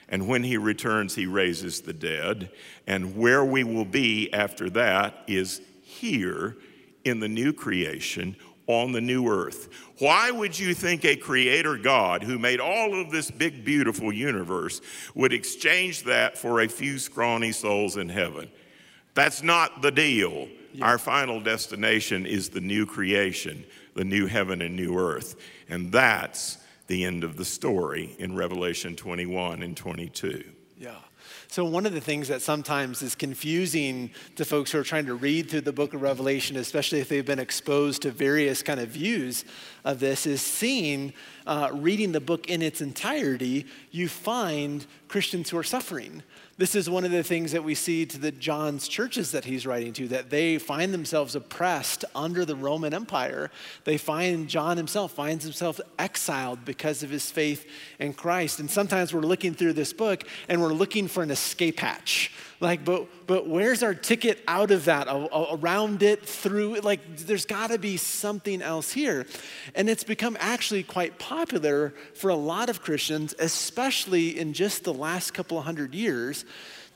And 0.09 0.27
when 0.27 0.43
he 0.43 0.57
returns, 0.57 1.15
he 1.15 1.27
raises 1.27 1.81
the 1.81 1.93
dead. 1.93 2.51
And 2.89 3.17
where 3.17 3.45
we 3.45 3.63
will 3.63 3.85
be 3.85 4.33
after 4.33 4.69
that 4.71 5.23
is 5.29 5.63
here 5.83 6.57
in 7.05 7.21
the 7.21 7.29
new 7.29 7.53
creation 7.53 8.37
on 8.67 8.91
the 8.93 9.01
new 9.01 9.29
earth. 9.29 9.69
Why 9.99 10.33
would 10.33 10.59
you 10.59 10.75
think 10.75 11.05
a 11.05 11.15
creator 11.15 11.77
God 11.77 12.25
who 12.25 12.39
made 12.39 12.61
all 12.61 13.01
of 13.01 13.11
this 13.11 13.31
big, 13.31 13.65
beautiful 13.65 14.13
universe 14.13 14.81
would 15.15 15.33
exchange 15.33 16.05
that 16.05 16.37
for 16.37 16.61
a 16.61 16.69
few 16.69 16.99
scrawny 16.99 17.53
souls 17.53 17.97
in 17.97 18.09
heaven? 18.09 18.51
That's 19.15 19.43
not 19.43 19.83
the 19.83 19.91
deal. 19.91 20.49
Yeah. 20.73 20.87
Our 20.87 20.99
final 20.99 21.41
destination 21.41 22.27
is 22.27 22.51
the 22.51 22.61
new 22.61 22.87
creation, 22.87 23.65
the 23.95 24.05
new 24.05 24.27
heaven 24.27 24.63
and 24.63 24.77
new 24.77 24.97
earth. 24.97 25.37
And 25.69 25.91
that's 25.91 26.59
the 26.87 27.05
end 27.05 27.25
of 27.25 27.37
the 27.37 27.45
story 27.45 28.15
in 28.19 28.37
Revelation 28.37 28.97
21 28.97 29.63
and 29.63 29.77
22. 29.77 30.45
Yeah. 30.79 30.97
So, 31.49 31.65
one 31.65 31.85
of 31.85 31.93
the 31.93 32.01
things 32.01 32.29
that 32.29 32.43
sometimes 32.43 33.03
is 33.03 33.17
confusing 33.17 34.11
to 34.37 34.45
folks 34.45 34.71
who 34.71 34.79
are 34.79 34.85
trying 34.85 35.07
to 35.07 35.15
read 35.15 35.51
through 35.51 35.63
the 35.63 35.73
book 35.73 35.95
of 35.95 36.03
Revelation, 36.03 36.57
especially 36.57 37.01
if 37.01 37.09
they've 37.09 37.27
been 37.27 37.41
exposed 37.41 38.03
to 38.03 38.13
various 38.13 38.63
kind 38.63 38.79
of 38.79 38.89
views 38.89 39.45
of 39.85 40.01
this, 40.01 40.27
is 40.27 40.43
seeing, 40.43 41.13
uh, 41.47 41.71
reading 41.73 42.13
the 42.13 42.21
book 42.21 42.49
in 42.49 42.63
its 42.63 42.81
entirety, 42.81 43.67
you 43.91 44.09
find 44.09 44.87
Christians 45.09 45.51
who 45.51 45.59
are 45.59 45.65
suffering 45.65 46.23
This 46.57 46.75
is 46.75 46.91
one 46.91 47.07
of 47.07 47.11
the 47.11 47.23
things 47.23 47.53
that 47.53 47.65
we 47.65 47.75
see 47.75 48.05
to 48.05 48.19
the 48.19 48.31
John's 48.31 48.87
churches 48.87 49.33
that 49.33 49.47
he's 49.47 49.67
writing 49.67 49.95
to, 49.95 50.09
that 50.09 50.29
they 50.29 50.59
find 50.59 50.93
themselves 50.93 51.35
oppressed 51.35 52.05
under 52.15 52.45
the 52.45 52.55
Roman 52.55 52.93
Empire. 52.93 53.51
They 53.85 53.97
find 53.97 54.47
John 54.47 54.77
himself 54.77 55.13
finds 55.13 55.43
himself 55.43 55.81
exiled 55.99 56.67
because 56.67 57.03
of 57.03 57.09
his 57.09 57.31
faith 57.31 57.67
in 57.99 58.13
Christ. 58.13 58.61
And 58.61 58.71
sometimes 58.71 59.15
we're 59.15 59.23
looking 59.23 59.55
through 59.55 59.73
this 59.73 59.95
book 59.95 60.25
and 60.51 60.61
we're 60.61 60.75
looking 60.75 61.09
for 61.09 61.23
an 61.23 61.31
escape 61.31 61.81
hatch. 61.81 62.31
Like, 62.61 62.85
but 62.85 63.07
but 63.27 63.49
where's 63.49 63.83
our 63.83 63.95
ticket 63.95 64.43
out 64.47 64.71
of 64.71 64.85
that, 64.85 65.09
around 65.09 66.03
it, 66.03 66.27
through 66.27 66.75
it? 66.75 66.85
Like, 66.85 67.01
there's 67.17 67.47
got 67.47 67.71
to 67.71 67.79
be 67.79 67.97
something 67.97 68.61
else 68.61 68.93
here. 68.93 69.25
And 69.75 69.89
it's 69.89 70.05
become 70.05 70.37
actually 70.41 70.83
quite 70.83 71.19
popular 71.19 71.95
for 72.15 72.29
a 72.29 72.37
lot 72.37 72.69
of 72.69 72.83
Christians, 72.83 73.35
especially 73.39 74.39
in 74.39 74.53
just 74.53 74.85
the 74.85 74.93
last 74.93 75.33
couple 75.33 75.59
of 75.59 75.65
hundred 75.65 75.95
years, 75.95 76.45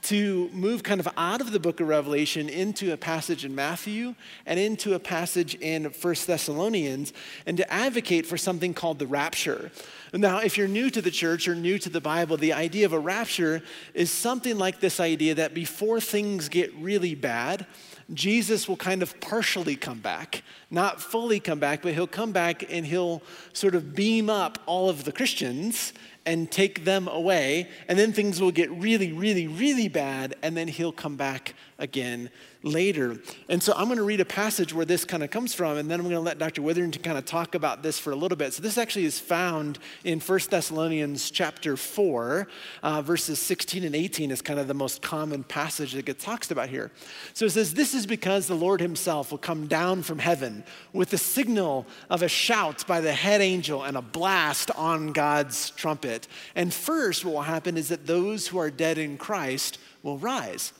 to 0.04 0.50
move 0.52 0.82
kind 0.82 1.00
of 1.00 1.08
out 1.16 1.40
of 1.40 1.50
the 1.50 1.58
book 1.58 1.80
of 1.80 1.88
Revelation 1.88 2.48
into 2.48 2.92
a 2.92 2.96
passage 2.96 3.44
in 3.44 3.54
Matthew 3.54 4.14
and 4.44 4.60
into 4.60 4.94
a 4.94 4.98
passage 4.98 5.54
in 5.56 5.90
First 5.90 6.26
Thessalonians 6.26 7.12
and 7.46 7.56
to 7.56 7.72
advocate 7.72 8.26
for 8.26 8.36
something 8.36 8.74
called 8.74 8.98
the 8.98 9.06
rapture. 9.06 9.70
Now, 10.12 10.38
if 10.38 10.58
you're 10.58 10.68
new 10.68 10.90
to 10.90 11.00
the 11.00 11.10
church 11.10 11.48
or 11.48 11.54
new 11.54 11.78
to 11.78 11.88
the 11.88 12.00
Bible, 12.00 12.36
the 12.36 12.52
idea 12.52 12.84
of 12.84 12.92
a 12.92 12.98
rapture 12.98 13.62
is 13.94 14.10
something 14.10 14.58
like 14.58 14.78
this 14.78 15.00
idea 15.00 15.34
that 15.36 15.54
before 15.54 16.00
things 16.00 16.48
get 16.48 16.74
really 16.74 17.14
bad, 17.14 17.66
Jesus 18.12 18.68
will 18.68 18.76
kind 18.76 19.02
of 19.02 19.18
partially 19.20 19.76
come 19.76 20.00
back, 20.00 20.42
not 20.70 21.00
fully 21.00 21.40
come 21.40 21.58
back, 21.58 21.82
but 21.82 21.94
he'll 21.94 22.06
come 22.06 22.32
back 22.32 22.64
and 22.70 22.84
he'll 22.84 23.22
sort 23.52 23.74
of 23.74 23.94
beam 23.94 24.28
up 24.28 24.58
all 24.66 24.90
of 24.90 25.04
the 25.04 25.12
Christians 25.12 25.92
and 26.26 26.50
take 26.50 26.84
them 26.84 27.06
away, 27.08 27.68
and 27.88 27.98
then 27.98 28.12
things 28.12 28.40
will 28.40 28.50
get 28.50 28.70
really, 28.70 29.12
really, 29.12 29.46
really 29.46 29.88
bad, 29.88 30.34
and 30.42 30.56
then 30.56 30.68
he'll 30.68 30.92
come 30.92 31.16
back 31.16 31.54
again 31.78 32.30
later. 32.64 33.18
And 33.48 33.62
so 33.62 33.74
I'm 33.76 33.84
going 33.84 33.98
to 33.98 34.04
read 34.04 34.20
a 34.20 34.24
passage 34.24 34.72
where 34.72 34.86
this 34.86 35.04
kind 35.04 35.22
of 35.22 35.30
comes 35.30 35.54
from, 35.54 35.76
and 35.76 35.90
then 35.90 36.00
I'm 36.00 36.06
going 36.06 36.16
to 36.16 36.20
let 36.20 36.38
Dr. 36.38 36.62
Witherington 36.62 37.02
kind 37.02 37.18
of 37.18 37.26
talk 37.26 37.54
about 37.54 37.82
this 37.82 37.98
for 37.98 38.10
a 38.10 38.16
little 38.16 38.36
bit. 38.36 38.54
So 38.54 38.62
this 38.62 38.78
actually 38.78 39.04
is 39.04 39.20
found 39.20 39.78
in 40.02 40.18
1 40.18 40.40
Thessalonians 40.50 41.30
chapter 41.30 41.76
4, 41.76 42.48
uh, 42.82 43.02
verses 43.02 43.38
16 43.38 43.84
and 43.84 43.94
18 43.94 44.30
is 44.30 44.40
kind 44.40 44.58
of 44.58 44.66
the 44.66 44.74
most 44.74 45.02
common 45.02 45.44
passage 45.44 45.92
that 45.92 46.06
gets 46.06 46.24
talked 46.24 46.50
about 46.50 46.70
here. 46.70 46.90
So 47.34 47.44
it 47.44 47.50
says, 47.50 47.74
This 47.74 47.94
is 47.94 48.06
because 48.06 48.46
the 48.46 48.54
Lord 48.54 48.80
himself 48.80 49.30
will 49.30 49.38
come 49.38 49.66
down 49.66 50.02
from 50.02 50.18
heaven 50.18 50.64
with 50.94 51.10
the 51.10 51.18
signal 51.18 51.86
of 52.08 52.22
a 52.22 52.28
shout 52.28 52.86
by 52.86 53.02
the 53.02 53.12
head 53.12 53.42
angel 53.42 53.82
and 53.82 53.96
a 53.96 54.02
blast 54.02 54.70
on 54.70 55.12
God's 55.12 55.70
trumpet. 55.70 56.26
And 56.54 56.72
first, 56.72 57.24
what 57.24 57.34
will 57.34 57.42
happen 57.42 57.76
is 57.76 57.88
that 57.88 58.06
those 58.06 58.48
who 58.48 58.58
are 58.58 58.70
dead 58.70 58.96
in 58.96 59.18
Christ 59.18 59.78
will 60.02 60.16
rise. 60.16 60.72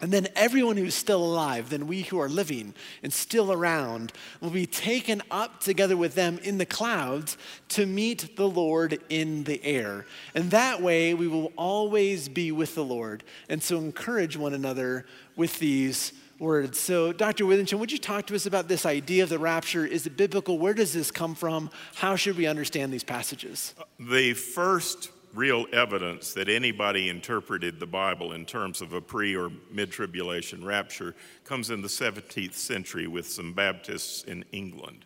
And 0.00 0.12
then 0.12 0.28
everyone 0.34 0.76
who's 0.76 0.94
still 0.94 1.22
alive, 1.22 1.70
then 1.70 1.86
we 1.86 2.02
who 2.02 2.18
are 2.18 2.28
living 2.28 2.74
and 3.02 3.12
still 3.12 3.52
around, 3.52 4.12
will 4.40 4.50
be 4.50 4.66
taken 4.66 5.22
up 5.30 5.60
together 5.60 5.96
with 5.96 6.14
them 6.14 6.38
in 6.42 6.58
the 6.58 6.66
clouds 6.66 7.36
to 7.70 7.84
meet 7.84 8.36
the 8.36 8.48
Lord 8.48 8.98
in 9.10 9.44
the 9.44 9.62
air. 9.62 10.06
And 10.34 10.50
that 10.52 10.80
way 10.80 11.12
we 11.12 11.28
will 11.28 11.52
always 11.56 12.28
be 12.28 12.50
with 12.50 12.74
the 12.74 12.84
Lord. 12.84 13.24
And 13.48 13.62
so 13.62 13.78
encourage 13.78 14.36
one 14.36 14.54
another 14.54 15.04
with 15.36 15.58
these 15.58 16.12
words. 16.38 16.80
So, 16.80 17.12
Dr. 17.12 17.44
Witherington, 17.44 17.78
would 17.78 17.92
you 17.92 17.98
talk 17.98 18.26
to 18.28 18.34
us 18.34 18.46
about 18.46 18.66
this 18.66 18.86
idea 18.86 19.22
of 19.22 19.28
the 19.28 19.38
rapture? 19.38 19.84
Is 19.84 20.06
it 20.06 20.16
biblical? 20.16 20.58
Where 20.58 20.74
does 20.74 20.94
this 20.94 21.10
come 21.10 21.34
from? 21.34 21.70
How 21.94 22.16
should 22.16 22.38
we 22.38 22.46
understand 22.46 22.92
these 22.92 23.04
passages? 23.04 23.74
Uh, 23.78 23.84
the 23.98 24.32
first 24.32 25.10
real 25.34 25.66
evidence 25.72 26.32
that 26.34 26.48
anybody 26.48 27.08
interpreted 27.08 27.78
the 27.78 27.86
Bible 27.86 28.32
in 28.32 28.44
terms 28.44 28.80
of 28.80 28.92
a 28.92 29.00
pre 29.00 29.36
or 29.36 29.50
mid 29.70 29.90
tribulation 29.90 30.64
rapture 30.64 31.14
comes 31.44 31.70
in 31.70 31.82
the 31.82 31.88
17th 31.88 32.54
century 32.54 33.06
with 33.06 33.28
some 33.28 33.52
Baptists 33.52 34.24
in 34.24 34.44
England. 34.52 35.04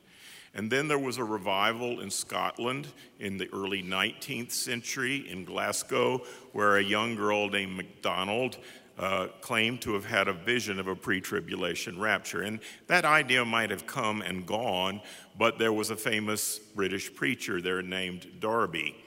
And 0.55 0.71
then 0.71 0.87
there 0.87 0.99
was 0.99 1.19
a 1.19 1.25
revival 1.25 2.01
in 2.01 2.11
Scotland 2.11 2.87
in 3.19 3.39
the 3.39 3.49
early 3.53 3.83
19th 3.83 4.53
century 4.53 5.29
in 5.29 5.45
Glasgow, 5.45 6.23
where 6.53 6.77
a 6.77 6.83
young 6.83 7.17
girl 7.17 7.49
named 7.49 7.77
MacDonald 7.77 8.59
uh, 8.97 9.27
claimed 9.41 9.81
to 9.83 9.95
have 9.95 10.05
had 10.05 10.29
a 10.29 10.33
vision 10.33 10.79
of 10.79 10.87
a 10.87 10.95
pre 10.95 11.21
tribulation 11.21 11.99
rapture. 11.99 12.43
And 12.43 12.61
that 12.87 13.05
idea 13.05 13.45
might 13.45 13.71
have 13.71 13.87
come 13.87 14.23
and 14.23 14.47
gone, 14.47 15.01
but 15.37 15.59
there 15.59 15.73
was 15.73 15.91
a 15.91 15.97
famous 15.97 16.61
British 16.61 17.13
preacher 17.13 17.61
there 17.61 17.83
named 17.83 18.29
Darby 18.39 19.04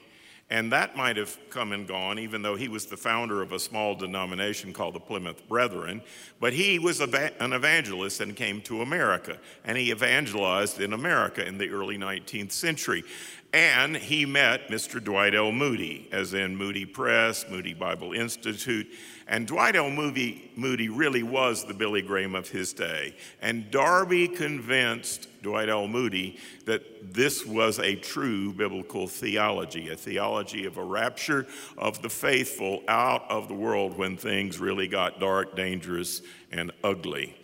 and 0.50 0.72
that 0.72 0.96
might 0.96 1.18
have 1.18 1.38
come 1.50 1.74
and 1.74 1.86
gone, 1.86 2.18
even 2.20 2.42
though 2.42 2.56
he 2.56 2.70
was 2.70 2.86
the 2.86 2.96
founder 2.96 3.42
of 3.42 3.52
a 3.52 3.60
small 3.60 3.96
denomination 3.96 4.72
called 4.72 4.96
the 4.96 5.00
Plymouth 5.00 5.46
Brethren. 5.50 6.02
But 6.40 6.54
he 6.54 6.80
was 6.80 7.02
an 7.02 7.54
evangelist 7.54 8.22
and 8.22 8.34
came 8.34 8.62
to 8.62 8.82
America. 8.82 9.38
And 9.66 9.78
he 9.78 9.92
evangelized 9.92 10.80
in 10.80 10.94
America 10.94 11.46
in 11.46 11.58
the 11.58 11.70
early 11.70 11.98
19th 11.98 12.54
century. 12.54 13.04
And 13.52 13.98
he 13.98 14.26
met 14.26 14.70
Mr. 14.70 15.04
Dwight 15.04 15.36
L. 15.36 15.52
Moody, 15.52 16.08
as 16.14 16.34
in 16.34 16.56
Moody 16.56 16.86
Press, 16.86 17.46
Moody 17.50 17.74
Bible 17.74 18.14
Institute. 18.14 18.88
And 19.30 19.46
Dwight 19.46 19.76
L. 19.76 19.90
Moody, 19.90 20.52
Moody 20.56 20.88
really 20.88 21.22
was 21.22 21.66
the 21.66 21.74
Billy 21.74 22.02
Graham 22.02 22.34
of 22.34 22.50
his 22.50 22.72
day. 22.72 23.14
And 23.42 23.70
Darby 23.70 24.30
convinced 24.30 25.28
Dwight 25.44 25.68
L. 25.68 25.88
Moody 25.90 26.40
that 26.66 27.14
this 27.14 27.46
was 27.46 27.80
a 27.80 27.96
true 27.96 28.54
biblical 28.54 29.06
theology, 29.06 29.90
a 29.90 29.98
theology 29.98 30.66
of 30.66 30.78
a 30.78 30.84
rapture 30.84 31.46
of 31.78 32.02
the 32.02 32.10
faithful 32.10 32.84
out 32.88 33.30
of 33.30 33.50
the 33.50 33.54
world 33.54 33.98
when 33.98 34.16
things 34.16 34.60
really 34.60 34.88
got 34.88 35.20
dark, 35.20 35.58
dangerous, 35.58 36.22
and 36.52 36.72
ugly. 36.82 37.36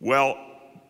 Well, 0.00 0.36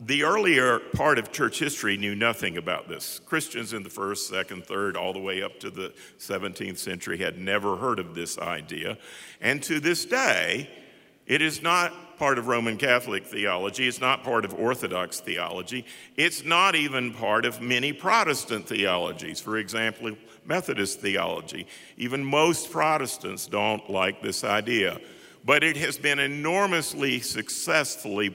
the 0.00 0.22
earlier 0.22 0.78
part 0.78 1.18
of 1.18 1.32
church 1.32 1.58
history 1.58 1.96
knew 1.96 2.14
nothing 2.14 2.56
about 2.56 2.88
this. 2.88 3.20
Christians 3.26 3.72
in 3.72 3.82
the 3.82 3.90
first, 3.90 4.28
second, 4.28 4.64
third, 4.64 4.96
all 4.96 5.12
the 5.12 5.18
way 5.18 5.42
up 5.42 5.58
to 5.60 5.70
the 5.70 5.92
17th 6.18 6.78
century 6.78 7.18
had 7.18 7.38
never 7.38 7.76
heard 7.76 7.98
of 7.98 8.14
this 8.14 8.38
idea. 8.38 8.96
And 9.40 9.62
to 9.64 9.80
this 9.80 10.04
day, 10.04 10.70
it 11.26 11.42
is 11.42 11.62
not 11.62 12.18
part 12.18 12.38
of 12.38 12.46
Roman 12.46 12.76
Catholic 12.76 13.26
theology. 13.26 13.86
It's 13.86 14.00
not 14.00 14.22
part 14.22 14.44
of 14.44 14.54
Orthodox 14.54 15.20
theology. 15.20 15.84
It's 16.16 16.44
not 16.44 16.74
even 16.74 17.12
part 17.12 17.44
of 17.44 17.60
many 17.60 17.92
Protestant 17.92 18.66
theologies. 18.66 19.40
For 19.40 19.58
example, 19.58 20.16
Methodist 20.44 21.00
theology. 21.00 21.66
Even 21.96 22.24
most 22.24 22.70
Protestants 22.70 23.46
don't 23.46 23.88
like 23.90 24.22
this 24.22 24.44
idea. 24.44 25.00
But 25.44 25.62
it 25.62 25.76
has 25.76 25.98
been 25.98 26.18
enormously 26.18 27.20
successfully 27.20 28.34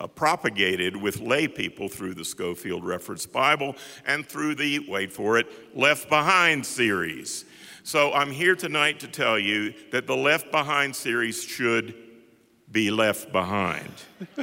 uh, 0.00 0.06
propagated 0.06 0.96
with 0.96 1.20
lay 1.20 1.46
people 1.46 1.88
through 1.88 2.14
the 2.14 2.24
Scofield 2.24 2.84
Reference 2.84 3.26
Bible 3.26 3.76
and 4.06 4.26
through 4.26 4.54
the, 4.54 4.80
wait 4.88 5.12
for 5.12 5.38
it, 5.38 5.76
Left 5.76 6.08
Behind 6.08 6.64
series. 6.64 7.44
So 7.82 8.12
I'm 8.12 8.30
here 8.30 8.56
tonight 8.56 9.00
to 9.00 9.08
tell 9.08 9.38
you 9.38 9.74
that 9.92 10.06
the 10.06 10.16
Left 10.16 10.50
Behind 10.50 10.96
series 10.96 11.42
should 11.42 11.94
be 12.72 12.90
left 12.90 13.32
behind 13.32 13.90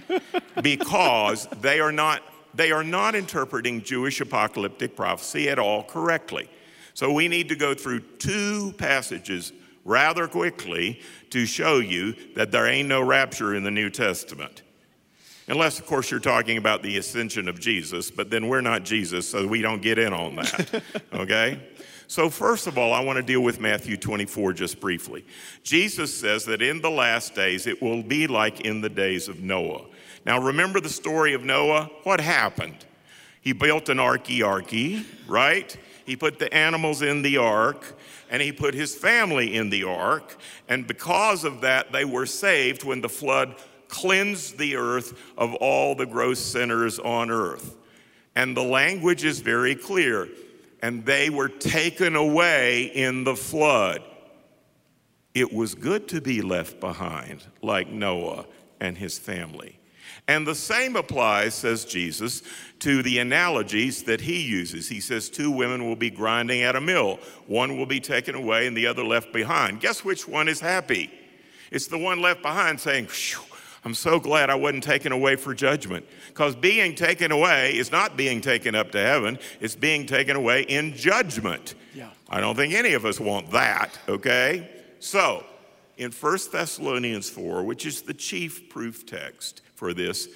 because 0.61 1.47
they 1.61 1.79
are 1.79 1.93
not 1.93 2.21
they 2.53 2.71
are 2.71 2.83
not 2.83 3.13
interpreting 3.13 3.83
Jewish 3.83 4.19
apocalyptic 4.19 4.95
prophecy 4.95 5.47
at 5.47 5.59
all 5.59 5.83
correctly. 5.83 6.49
So 6.95 7.13
we 7.13 7.27
need 7.27 7.49
to 7.49 7.55
go 7.55 7.75
through 7.75 7.99
two 8.17 8.73
passages 8.77 9.53
rather 9.85 10.27
quickly 10.27 10.99
to 11.29 11.45
show 11.45 11.77
you 11.77 12.15
that 12.35 12.51
there 12.51 12.65
ain't 12.65 12.89
no 12.89 13.01
rapture 13.01 13.53
in 13.53 13.63
the 13.63 13.69
New 13.69 13.91
Testament. 13.91 14.63
Unless, 15.49 15.79
of 15.79 15.85
course, 15.85 16.11
you're 16.11 16.19
talking 16.19 16.57
about 16.57 16.83
the 16.83 16.97
ascension 16.97 17.47
of 17.47 17.59
Jesus, 17.59 18.11
but 18.11 18.29
then 18.29 18.49
we're 18.49 18.61
not 18.61 18.83
Jesus, 18.83 19.29
so 19.29 19.47
we 19.47 19.61
don't 19.61 19.81
get 19.81 19.97
in 19.97 20.13
on 20.13 20.35
that. 20.35 20.83
okay? 21.13 21.59
So, 22.07 22.29
first 22.29 22.67
of 22.67 22.77
all, 22.77 22.93
I 22.93 23.01
want 23.01 23.17
to 23.17 23.23
deal 23.23 23.41
with 23.41 23.59
Matthew 23.59 23.95
24 23.97 24.53
just 24.53 24.79
briefly. 24.79 25.25
Jesus 25.63 26.13
says 26.13 26.45
that 26.45 26.61
in 26.61 26.81
the 26.81 26.89
last 26.89 27.33
days 27.33 27.67
it 27.67 27.81
will 27.81 28.03
be 28.03 28.27
like 28.27 28.61
in 28.61 28.81
the 28.81 28.89
days 28.89 29.27
of 29.29 29.41
Noah. 29.41 29.85
Now, 30.25 30.41
remember 30.41 30.81
the 30.81 30.89
story 30.89 31.33
of 31.33 31.43
Noah? 31.43 31.89
What 32.03 32.19
happened? 32.19 32.85
He 33.41 33.53
built 33.53 33.87
an 33.87 33.97
arky 33.97 35.05
right? 35.27 35.77
He 36.05 36.15
put 36.17 36.39
the 36.39 36.53
animals 36.53 37.01
in 37.01 37.21
the 37.21 37.37
ark 37.37 37.97
and 38.29 38.41
he 38.41 38.51
put 38.51 38.73
his 38.73 38.95
family 38.95 39.55
in 39.55 39.69
the 39.69 39.83
ark. 39.83 40.37
And 40.67 40.85
because 40.85 41.45
of 41.45 41.61
that, 41.61 41.91
they 41.93 42.03
were 42.03 42.25
saved 42.25 42.83
when 42.83 42.99
the 42.99 43.09
flood 43.09 43.55
cleanse 43.87 44.53
the 44.53 44.75
earth 44.75 45.17
of 45.37 45.53
all 45.55 45.95
the 45.95 46.05
gross 46.05 46.39
sinners 46.39 46.99
on 46.99 47.31
earth. 47.31 47.75
And 48.35 48.55
the 48.55 48.63
language 48.63 49.23
is 49.23 49.39
very 49.39 49.75
clear. 49.75 50.29
And 50.81 51.05
they 51.05 51.29
were 51.29 51.49
taken 51.49 52.15
away 52.15 52.83
in 52.83 53.23
the 53.23 53.35
flood. 53.35 54.03
It 55.33 55.51
was 55.51 55.75
good 55.75 56.07
to 56.09 56.21
be 56.21 56.41
left 56.41 56.79
behind, 56.79 57.43
like 57.61 57.89
Noah 57.89 58.45
and 58.79 58.97
his 58.97 59.17
family. 59.17 59.79
And 60.27 60.45
the 60.45 60.55
same 60.55 60.95
applies, 60.95 61.53
says 61.53 61.85
Jesus, 61.85 62.43
to 62.79 63.01
the 63.01 63.19
analogies 63.19 64.03
that 64.03 64.21
he 64.21 64.41
uses. 64.41 64.89
He 64.89 64.99
says, 64.99 65.29
Two 65.29 65.49
women 65.51 65.85
will 65.85 65.95
be 65.95 66.09
grinding 66.09 66.63
at 66.63 66.75
a 66.75 66.81
mill. 66.81 67.19
One 67.45 67.77
will 67.77 67.85
be 67.85 67.99
taken 67.99 68.35
away 68.35 68.67
and 68.67 68.75
the 68.75 68.87
other 68.87 69.03
left 69.03 69.31
behind. 69.31 69.79
Guess 69.79 70.03
which 70.03 70.27
one 70.27 70.47
is 70.47 70.59
happy? 70.59 71.09
It's 71.71 71.87
the 71.87 71.97
one 71.97 72.21
left 72.21 72.41
behind 72.41 72.79
saying, 72.79 73.07
I'm 73.83 73.93
so 73.93 74.19
glad 74.19 74.49
I 74.49 74.55
wasn't 74.55 74.83
taken 74.83 75.11
away 75.11 75.35
for 75.35 75.53
judgment. 75.53 76.05
Because 76.27 76.55
being 76.55 76.95
taken 76.95 77.31
away 77.31 77.75
is 77.75 77.91
not 77.91 78.17
being 78.17 78.41
taken 78.41 78.75
up 78.75 78.91
to 78.91 78.99
heaven, 78.99 79.39
it's 79.59 79.75
being 79.75 80.05
taken 80.05 80.35
away 80.35 80.63
in 80.63 80.95
judgment. 80.95 81.75
Yeah. 81.93 82.09
I 82.29 82.39
don't 82.41 82.55
think 82.55 82.73
any 82.73 82.93
of 82.93 83.05
us 83.05 83.19
want 83.19 83.51
that, 83.51 83.97
okay? 84.07 84.69
So, 84.99 85.45
in 85.97 86.11
1 86.11 86.37
Thessalonians 86.51 87.29
4, 87.29 87.63
which 87.63 87.85
is 87.85 88.01
the 88.01 88.13
chief 88.13 88.69
proof 88.69 89.05
text 89.05 89.61
for 89.75 89.93
this, 89.93 90.27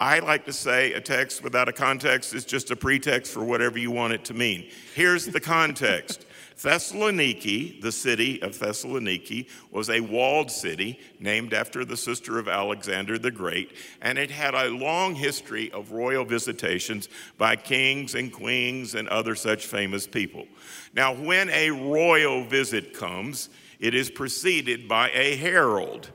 I 0.00 0.20
like 0.20 0.46
to 0.46 0.52
say 0.52 0.94
a 0.94 1.00
text 1.00 1.42
without 1.44 1.68
a 1.68 1.72
context 1.72 2.32
is 2.32 2.46
just 2.46 2.70
a 2.70 2.76
pretext 2.76 3.32
for 3.32 3.44
whatever 3.44 3.78
you 3.78 3.90
want 3.90 4.14
it 4.14 4.24
to 4.26 4.34
mean. 4.34 4.70
Here's 4.94 5.26
the 5.26 5.40
context 5.40 6.24
Thessaloniki, 6.62 7.80
the 7.80 7.92
city 7.92 8.42
of 8.42 8.52
Thessaloniki, 8.52 9.48
was 9.70 9.88
a 9.88 10.00
walled 10.00 10.50
city 10.50 11.00
named 11.18 11.54
after 11.54 11.86
the 11.86 11.96
sister 11.96 12.38
of 12.38 12.48
Alexander 12.48 13.18
the 13.18 13.30
Great, 13.30 13.72
and 14.02 14.18
it 14.18 14.30
had 14.30 14.54
a 14.54 14.68
long 14.68 15.14
history 15.14 15.70
of 15.72 15.92
royal 15.92 16.24
visitations 16.24 17.08
by 17.38 17.56
kings 17.56 18.14
and 18.14 18.30
queens 18.30 18.94
and 18.94 19.08
other 19.08 19.34
such 19.34 19.64
famous 19.64 20.06
people. 20.06 20.46
Now, 20.92 21.14
when 21.14 21.48
a 21.48 21.70
royal 21.70 22.44
visit 22.44 22.92
comes, 22.92 23.48
it 23.78 23.94
is 23.94 24.10
preceded 24.10 24.86
by 24.86 25.10
a 25.14 25.36
herald, 25.36 26.10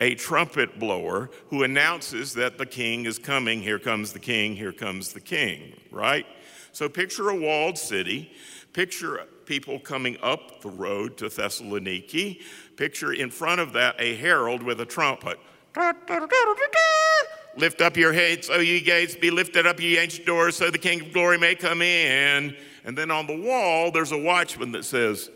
a 0.00 0.14
trumpet 0.14 0.78
blower 0.78 1.28
who 1.48 1.62
announces 1.62 2.32
that 2.34 2.56
the 2.56 2.64
king 2.64 3.04
is 3.04 3.18
coming. 3.18 3.60
Here 3.60 3.78
comes 3.78 4.14
the 4.14 4.18
king, 4.18 4.56
here 4.56 4.72
comes 4.72 5.12
the 5.12 5.20
king, 5.20 5.78
right? 5.90 6.24
So 6.72 6.88
picture 6.88 7.28
a 7.28 7.36
walled 7.36 7.76
city, 7.76 8.32
picture 8.72 9.26
people 9.48 9.80
coming 9.80 10.18
up 10.22 10.60
the 10.60 10.68
road 10.68 11.16
to 11.16 11.24
Thessaloniki. 11.24 12.42
Picture 12.76 13.14
in 13.14 13.30
front 13.30 13.62
of 13.62 13.72
that 13.72 13.96
a 13.98 14.14
herald 14.14 14.62
with 14.62 14.78
a 14.82 14.84
trumpet. 14.84 15.40
Lift 17.56 17.80
up 17.80 17.96
your 17.96 18.12
heads, 18.12 18.50
O 18.50 18.60
ye 18.60 18.80
gates, 18.80 19.16
be 19.16 19.30
lifted 19.30 19.66
up, 19.66 19.80
ye 19.80 19.96
ancient 19.96 20.26
doors, 20.26 20.54
so 20.54 20.70
the 20.70 20.78
King 20.78 21.00
of 21.00 21.12
glory 21.14 21.38
may 21.38 21.54
come 21.54 21.80
in. 21.80 22.54
And 22.84 22.96
then 22.96 23.10
on 23.10 23.26
the 23.26 23.40
wall, 23.40 23.90
there's 23.90 24.12
a 24.12 24.18
watchman 24.18 24.72
that 24.72 24.84
says, 24.84 25.30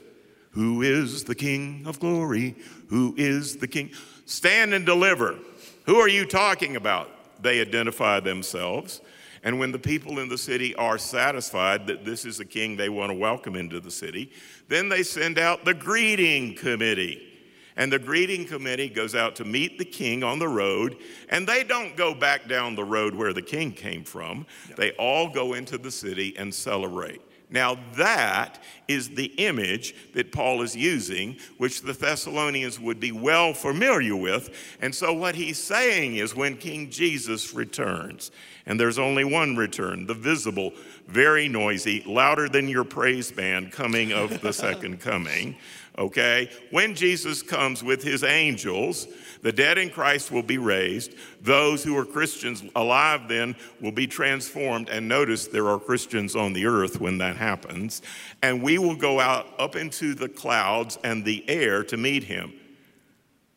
Who 0.51 0.83
is 0.83 1.25
the 1.25 1.35
King 1.35 1.85
of 1.87 1.99
glory? 1.99 2.55
Who 2.89 3.15
is 3.17 3.57
the 3.57 3.67
King? 3.67 3.91
Stand 4.27 4.75
and 4.75 4.85
deliver. 4.85 5.39
Who 5.87 5.97
are 5.97 6.09
you 6.09 6.27
talking 6.27 6.77
about? 6.77 7.11
They 7.43 7.61
identify 7.63 8.21
themselves. 8.21 9.01
And 9.43 9.59
when 9.59 9.73
the 9.73 9.79
people 9.79 10.21
in 10.21 10.29
the 10.29 10.39
city 10.39 10.75
are 10.77 10.99
satisfied 10.99 11.87
that 11.89 12.05
this 12.05 12.25
is 12.25 12.39
a 12.39 12.45
king 12.45 12.77
they 12.77 12.89
want 12.89 13.11
to 13.11 13.17
welcome 13.17 13.57
into 13.57 13.81
the 13.81 13.91
city, 13.91 14.31
then 14.69 14.89
they 14.89 15.03
send 15.03 15.39
out 15.39 15.65
the 15.65 15.75
greeting 15.75 16.55
committee. 16.55 17.29
And 17.77 17.93
the 17.93 17.99
greeting 17.99 18.45
committee 18.45 18.89
goes 18.89 19.15
out 19.15 19.35
to 19.37 19.45
meet 19.45 19.79
the 19.79 19.85
king 19.85 20.23
on 20.23 20.39
the 20.39 20.49
road, 20.49 20.99
and 21.31 21.47
they 21.47 21.65
don't 21.65 21.97
go 21.97 22.15
back 22.15 22.47
down 22.47 22.75
the 22.75 22.85
road 22.85 23.15
where 23.15 23.33
the 23.33 23.43
king 23.43 23.73
came 23.73 24.05
from. 24.05 24.47
They 24.77 24.93
all 24.93 25.29
go 25.31 25.55
into 25.55 25.79
the 25.79 25.91
city 25.91 26.37
and 26.37 26.55
celebrate. 26.55 27.23
Now, 27.53 27.79
that 27.97 28.63
is 28.89 29.11
the 29.11 29.27
image 29.37 29.95
that 30.15 30.33
Paul 30.33 30.63
is 30.63 30.75
using, 30.75 31.37
which 31.59 31.83
the 31.83 31.93
Thessalonians 31.93 32.81
would 32.81 32.99
be 32.99 33.13
well 33.13 33.53
familiar 33.53 34.17
with. 34.17 34.51
And 34.81 34.95
so, 34.95 35.13
what 35.13 35.35
he's 35.35 35.59
saying 35.59 36.17
is 36.17 36.35
when 36.35 36.57
King 36.57 36.91
Jesus 36.91 37.53
returns, 37.53 38.31
and 38.65 38.81
there's 38.81 38.99
only 38.99 39.25
one 39.25 39.55
return, 39.55 40.07
the 40.07 40.15
visible, 40.15 40.73
very 41.07 41.47
noisy, 41.47 42.03
louder 42.07 42.49
than 42.49 42.69
your 42.69 42.85
praise 42.85 43.31
band 43.31 43.71
coming 43.71 44.13
of 44.13 44.41
the 44.41 44.53
second 44.53 45.01
coming, 45.01 45.57
okay? 45.99 46.51
When 46.71 46.95
Jesus 46.95 47.43
comes 47.43 47.83
with 47.83 48.03
his 48.03 48.25
angels, 48.25 49.07
the 49.43 49.53
dead 49.53 49.79
in 49.79 49.91
Christ 49.91 50.31
will 50.31 50.43
be 50.43 50.59
raised. 50.59 51.15
Those 51.41 51.83
who 51.83 51.97
are 51.97 52.05
Christians 52.05 52.63
alive 52.77 53.29
then 53.29 53.57
will 53.81 53.93
be 53.93 54.07
transformed. 54.07 54.89
And 54.89 55.09
notice 55.09 55.47
there 55.47 55.69
are 55.69 55.79
Christians 55.79 56.37
on 56.37 56.53
the 56.53 56.67
earth 56.67 57.01
when 57.01 57.19
that 57.19 57.37
happens. 57.37 58.03
And 58.43 58.63
we 58.63 58.79
will 58.79 58.97
go 58.97 59.21
out 59.21 59.49
up 59.59 59.77
into 59.77 60.15
the 60.15 60.29
clouds 60.29 60.99
and 61.03 61.25
the 61.25 61.49
air 61.49 61.83
to 61.85 61.97
meet 61.97 62.25
him. 62.25 62.53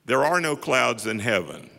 There 0.06 0.26
are 0.26 0.42
no 0.42 0.56
clouds 0.56 1.08
in 1.08 1.20
heaven. 1.20 1.70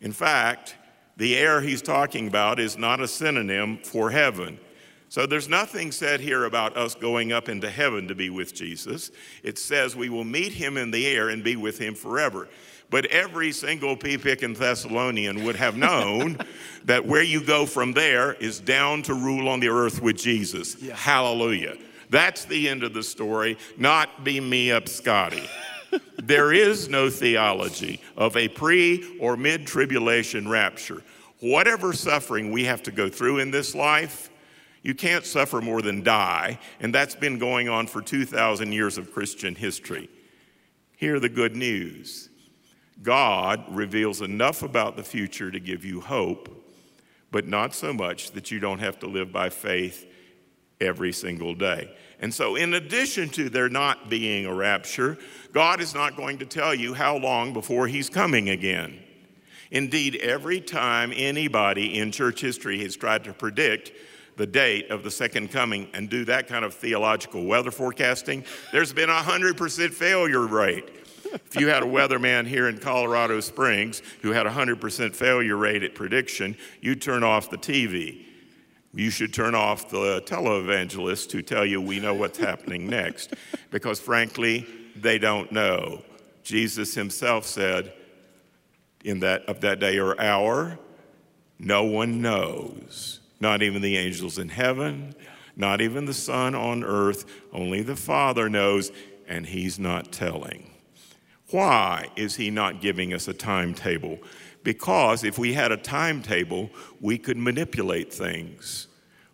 In 0.00 0.12
fact, 0.12 0.76
the 1.16 1.36
air 1.36 1.60
he's 1.60 1.82
talking 1.82 2.28
about 2.28 2.58
is 2.58 2.78
not 2.78 3.00
a 3.00 3.08
synonym 3.08 3.78
for 3.78 4.10
heaven. 4.10 4.58
So 5.10 5.26
there's 5.26 5.48
nothing 5.48 5.90
said 5.90 6.20
here 6.20 6.44
about 6.44 6.76
us 6.76 6.94
going 6.94 7.32
up 7.32 7.48
into 7.48 7.68
heaven 7.68 8.06
to 8.06 8.14
be 8.14 8.30
with 8.30 8.54
Jesus. 8.54 9.10
It 9.42 9.58
says 9.58 9.96
we 9.96 10.08
will 10.08 10.22
meet 10.22 10.52
him 10.52 10.76
in 10.76 10.92
the 10.92 11.04
air 11.08 11.30
and 11.30 11.42
be 11.42 11.56
with 11.56 11.80
him 11.80 11.96
forever. 11.96 12.48
But 12.90 13.06
every 13.06 13.50
single 13.50 13.96
pea 13.96 14.18
picking 14.18 14.54
Thessalonian 14.54 15.42
would 15.42 15.56
have 15.56 15.76
known 15.76 16.38
that 16.84 17.04
where 17.04 17.24
you 17.24 17.42
go 17.42 17.66
from 17.66 17.92
there 17.92 18.34
is 18.34 18.60
down 18.60 19.02
to 19.02 19.14
rule 19.14 19.48
on 19.48 19.58
the 19.58 19.68
earth 19.68 20.00
with 20.00 20.16
Jesus. 20.16 20.80
Yeah. 20.80 20.94
Hallelujah. 20.94 21.76
That's 22.08 22.44
the 22.44 22.68
end 22.68 22.84
of 22.84 22.94
the 22.94 23.02
story, 23.02 23.58
not 23.76 24.22
be 24.22 24.38
me 24.38 24.70
up 24.70 24.88
Scotty. 24.88 25.42
there 26.22 26.52
is 26.52 26.88
no 26.88 27.10
theology 27.10 28.00
of 28.16 28.36
a 28.36 28.46
pre 28.46 29.18
or 29.18 29.36
mid 29.36 29.66
tribulation 29.66 30.48
rapture. 30.48 31.02
Whatever 31.40 31.92
suffering 31.94 32.52
we 32.52 32.64
have 32.66 32.84
to 32.84 32.92
go 32.92 33.08
through 33.08 33.40
in 33.40 33.50
this 33.50 33.74
life, 33.74 34.29
you 34.82 34.94
can't 34.94 35.26
suffer 35.26 35.60
more 35.60 35.82
than 35.82 36.02
die, 36.02 36.58
and 36.80 36.94
that's 36.94 37.14
been 37.14 37.38
going 37.38 37.68
on 37.68 37.86
for 37.86 38.00
2,000 38.00 38.72
years 38.72 38.96
of 38.96 39.12
Christian 39.12 39.54
history. 39.54 40.08
Hear 40.96 41.20
the 41.20 41.28
good 41.28 41.56
news 41.56 42.28
God 43.02 43.64
reveals 43.70 44.20
enough 44.20 44.62
about 44.62 44.96
the 44.96 45.02
future 45.02 45.50
to 45.50 45.58
give 45.58 45.84
you 45.84 46.00
hope, 46.00 46.54
but 47.30 47.46
not 47.46 47.74
so 47.74 47.92
much 47.92 48.32
that 48.32 48.50
you 48.50 48.60
don't 48.60 48.80
have 48.80 48.98
to 49.00 49.06
live 49.06 49.32
by 49.32 49.48
faith 49.48 50.06
every 50.80 51.12
single 51.12 51.54
day. 51.54 51.94
And 52.20 52.32
so, 52.32 52.56
in 52.56 52.74
addition 52.74 53.30
to 53.30 53.48
there 53.48 53.70
not 53.70 54.10
being 54.10 54.44
a 54.44 54.54
rapture, 54.54 55.16
God 55.52 55.80
is 55.80 55.94
not 55.94 56.16
going 56.16 56.38
to 56.38 56.46
tell 56.46 56.74
you 56.74 56.92
how 56.92 57.16
long 57.16 57.54
before 57.54 57.86
He's 57.86 58.10
coming 58.10 58.50
again. 58.50 58.98
Indeed, 59.70 60.16
every 60.16 60.60
time 60.60 61.12
anybody 61.14 61.98
in 61.98 62.12
church 62.12 62.40
history 62.40 62.82
has 62.82 62.96
tried 62.96 63.24
to 63.24 63.32
predict 63.32 63.92
the 64.40 64.46
date 64.46 64.90
of 64.90 65.02
the 65.02 65.10
second 65.10 65.50
coming 65.50 65.86
and 65.92 66.08
do 66.08 66.24
that 66.24 66.48
kind 66.48 66.64
of 66.64 66.72
theological 66.72 67.44
weather 67.44 67.70
forecasting, 67.70 68.42
there's 68.72 68.90
been 68.90 69.10
a 69.10 69.20
100% 69.20 69.92
failure 69.92 70.46
rate. 70.46 70.88
If 71.26 71.60
you 71.60 71.68
had 71.68 71.82
a 71.82 71.86
weatherman 71.86 72.46
here 72.46 72.66
in 72.70 72.78
Colorado 72.78 73.40
Springs 73.40 74.00
who 74.22 74.32
had 74.32 74.46
a 74.46 74.50
100% 74.50 75.14
failure 75.14 75.58
rate 75.58 75.82
at 75.82 75.94
prediction, 75.94 76.56
you'd 76.80 77.02
turn 77.02 77.22
off 77.22 77.50
the 77.50 77.58
TV. 77.58 78.24
You 78.94 79.10
should 79.10 79.34
turn 79.34 79.54
off 79.54 79.90
the 79.90 80.22
televangelists 80.22 81.30
who 81.30 81.42
tell 81.42 81.66
you 81.66 81.82
we 81.82 82.00
know 82.00 82.14
what's 82.14 82.38
happening 82.38 82.88
next, 82.88 83.34
because 83.70 84.00
frankly, 84.00 84.66
they 84.96 85.18
don't 85.18 85.52
know. 85.52 86.02
Jesus 86.44 86.94
himself 86.94 87.44
said, 87.44 87.92
in 89.04 89.20
that 89.20 89.44
of 89.44 89.60
that 89.60 89.80
day 89.80 89.98
or 89.98 90.18
hour, 90.18 90.78
no 91.58 91.84
one 91.84 92.22
knows, 92.22 93.19
not 93.40 93.62
even 93.62 93.82
the 93.82 93.96
angels 93.96 94.38
in 94.38 94.50
heaven, 94.50 95.14
not 95.56 95.80
even 95.80 96.04
the 96.04 96.14
Son 96.14 96.54
on 96.54 96.84
earth, 96.84 97.24
only 97.52 97.82
the 97.82 97.96
Father 97.96 98.48
knows, 98.48 98.92
and 99.26 99.46
He's 99.46 99.78
not 99.78 100.12
telling. 100.12 100.70
Why 101.50 102.08
is 102.14 102.36
he 102.36 102.50
not 102.50 102.80
giving 102.80 103.12
us 103.12 103.26
a 103.26 103.32
timetable? 103.32 104.18
Because 104.62 105.24
if 105.24 105.38
we 105.38 105.52
had 105.52 105.72
a 105.72 105.76
timetable, 105.76 106.70
we 107.00 107.18
could 107.18 107.36
manipulate 107.36 108.12
things. 108.12 108.86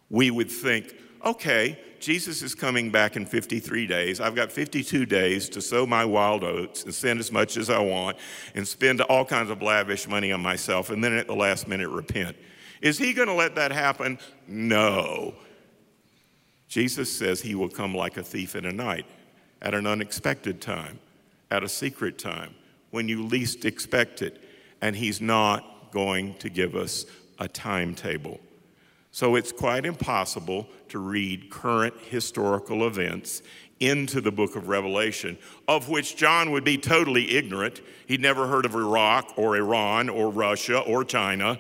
We 0.09 0.31
would 0.31 0.51
think, 0.51 0.95
okay, 1.25 1.79
Jesus 1.99 2.43
is 2.43 2.55
coming 2.55 2.91
back 2.91 3.17
in 3.17 3.27
53 3.27 3.87
days. 3.87 4.21
I've 4.21 4.35
got 4.35 4.53
52 4.53 5.05
days 5.07 5.49
to 5.51 5.61
sow 5.61 5.85
my 5.85 6.05
wild 6.05 6.45
oats 6.45 6.85
and 6.85 6.95
spend 6.95 7.21
as 7.21 7.33
much 7.33 7.57
as 7.57 7.69
I 7.69 7.81
want 7.81 8.17
and 8.55 8.67
spend 8.67 9.01
all 9.03 9.25
kinds 9.25 9.51
of 9.51 9.61
lavish 9.61 10.07
money 10.09 10.33
on 10.33 10.41
myself 10.41 10.91
and 10.91 11.03
then 11.03 11.15
at 11.15 11.27
the 11.27 11.35
last 11.35 11.67
minute 11.67 11.89
repent. 11.89 12.37
Is 12.83 12.99
he 12.99 13.13
going 13.13 13.29
to 13.29 13.35
let 13.35 13.55
that 13.55 13.73
happen? 13.73 14.19
No. 14.47 15.35
Jesus 16.69 17.13
says 17.13 17.41
he 17.41 17.55
will 17.55 17.69
come 17.69 17.95
like 17.95 18.17
a 18.17 18.23
thief 18.23 18.57
in 18.57 18.67
a 18.67 18.73
night 18.73 19.07
at 19.63 19.75
an 19.75 19.87
unexpected 19.87 20.61
time 20.61 20.99
at 21.51 21.63
a 21.63 21.69
secret 21.69 22.19
time 22.19 22.55
when 22.91 23.09
you 23.09 23.23
least 23.25 23.65
expect 23.65 24.23
it. 24.23 24.43
And 24.81 24.95
He's 24.95 25.21
not 25.21 25.91
going 25.91 26.35
to 26.35 26.51
give 26.51 26.77
us 26.77 27.07
a 27.39 27.49
timetable. 27.49 28.41
So 29.11 29.37
it's 29.37 29.53
quite 29.53 29.87
impossible 29.87 30.69
to 30.91 30.99
read 30.99 31.49
current 31.49 31.95
historical 32.11 32.87
events 32.87 33.43
into 33.81 34.21
the 34.21 34.31
book 34.31 34.57
of 34.57 34.69
Revelation, 34.69 35.39
of 35.69 35.89
which 35.89 36.17
John 36.17 36.51
would 36.51 36.65
be 36.65 36.79
totally 36.79 37.37
ignorant. 37.37 37.81
He'd 38.07 38.21
never 38.21 38.47
heard 38.47 38.65
of 38.67 38.75
Iraq 38.75 39.33
or 39.37 39.57
Iran 39.57 40.09
or 40.09 40.31
Russia 40.31 40.81
or 40.81 41.05
China. 41.05 41.59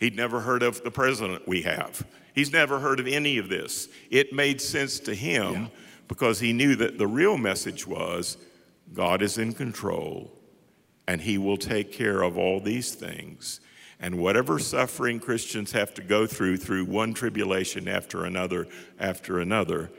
He'd 0.00 0.16
never 0.16 0.40
heard 0.40 0.62
of 0.62 0.82
the 0.82 0.90
president 0.90 1.46
we 1.48 1.62
have. 1.62 2.06
He's 2.34 2.52
never 2.52 2.80
heard 2.80 3.00
of 3.00 3.06
any 3.06 3.38
of 3.38 3.48
this. 3.48 3.88
It 4.10 4.32
made 4.32 4.60
sense 4.60 5.00
to 5.00 5.14
him 5.14 5.52
yeah. 5.52 5.66
because 6.08 6.40
he 6.40 6.52
knew 6.52 6.76
that 6.76 6.98
the 6.98 7.06
real 7.06 7.38
message 7.38 7.86
was 7.86 8.36
God 8.92 9.22
is 9.22 9.38
in 9.38 9.52
control, 9.52 10.32
and 11.06 11.20
He 11.20 11.38
will 11.38 11.56
take 11.56 11.92
care 11.92 12.22
of 12.22 12.38
all 12.38 12.60
these 12.60 12.94
things. 12.94 13.60
And 13.98 14.18
whatever 14.18 14.58
suffering 14.58 15.20
Christians 15.20 15.72
have 15.72 15.94
to 15.94 16.02
go 16.02 16.26
through, 16.26 16.58
through 16.58 16.84
one 16.84 17.14
tribulation 17.14 17.88
after 17.88 18.24
another, 18.24 18.68
after 18.98 19.40
another, 19.40 19.90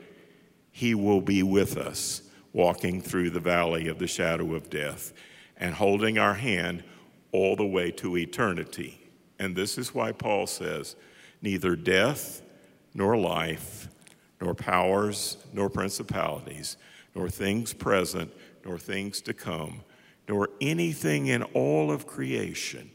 He 0.70 0.94
will 0.94 1.20
be 1.20 1.42
with 1.42 1.76
us, 1.76 2.22
walking 2.52 3.00
through 3.00 3.30
the 3.30 3.40
valley 3.40 3.88
of 3.88 3.98
the 3.98 4.06
shadow 4.06 4.54
of 4.54 4.70
death 4.70 5.12
and 5.56 5.74
holding 5.74 6.18
our 6.18 6.34
hand 6.34 6.84
all 7.32 7.56
the 7.56 7.66
way 7.66 7.90
to 7.90 8.16
eternity. 8.16 9.07
And 9.38 9.54
this 9.54 9.78
is 9.78 9.94
why 9.94 10.12
Paul 10.12 10.46
says, 10.46 10.96
neither 11.40 11.76
death 11.76 12.42
nor 12.94 13.16
life, 13.16 13.88
nor 14.40 14.54
powers, 14.54 15.36
nor 15.52 15.68
principalities, 15.68 16.76
nor 17.14 17.28
things 17.28 17.72
present, 17.72 18.32
nor 18.64 18.78
things 18.78 19.20
to 19.22 19.32
come, 19.32 19.82
nor 20.28 20.50
anything 20.60 21.26
in 21.26 21.42
all 21.42 21.90
of 21.90 22.06
creation 22.06 22.90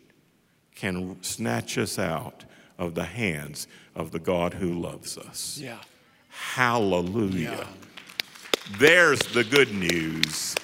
can 0.75 1.21
snatch 1.21 1.77
us 1.77 1.97
out 1.99 2.45
of 2.77 2.95
the 2.95 3.05
hands 3.05 3.67
of 3.95 4.11
the 4.11 4.19
God 4.19 4.55
who 4.55 4.73
loves 4.73 5.17
us. 5.17 5.57
Yeah. 5.61 5.79
Hallelujah. 6.29 7.57
Yeah. 7.59 7.67
There's 8.77 9.19
the 9.19 9.43
good 9.43 9.73
news. 9.73 10.55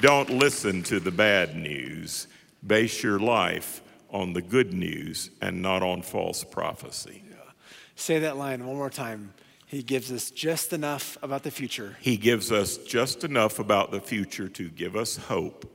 Don't 0.00 0.30
listen 0.30 0.82
to 0.84 0.98
the 0.98 1.10
bad 1.10 1.56
news. 1.56 2.26
Base 2.66 3.02
your 3.02 3.18
life 3.18 3.82
on 4.14 4.32
the 4.32 4.40
good 4.40 4.72
news 4.72 5.28
and 5.42 5.60
not 5.60 5.82
on 5.82 6.00
false 6.00 6.44
prophecy. 6.44 7.22
Say 7.96 8.20
that 8.20 8.36
line 8.36 8.64
one 8.64 8.76
more 8.76 8.88
time. 8.90 9.34
He 9.66 9.82
gives 9.82 10.10
us 10.12 10.30
just 10.30 10.72
enough 10.72 11.18
about 11.20 11.42
the 11.42 11.50
future. 11.50 11.96
He 12.00 12.16
gives 12.16 12.52
us 12.52 12.76
just 12.78 13.24
enough 13.24 13.58
about 13.58 13.90
the 13.90 14.00
future 14.00 14.48
to 14.48 14.68
give 14.70 14.94
us 14.94 15.16
hope, 15.16 15.68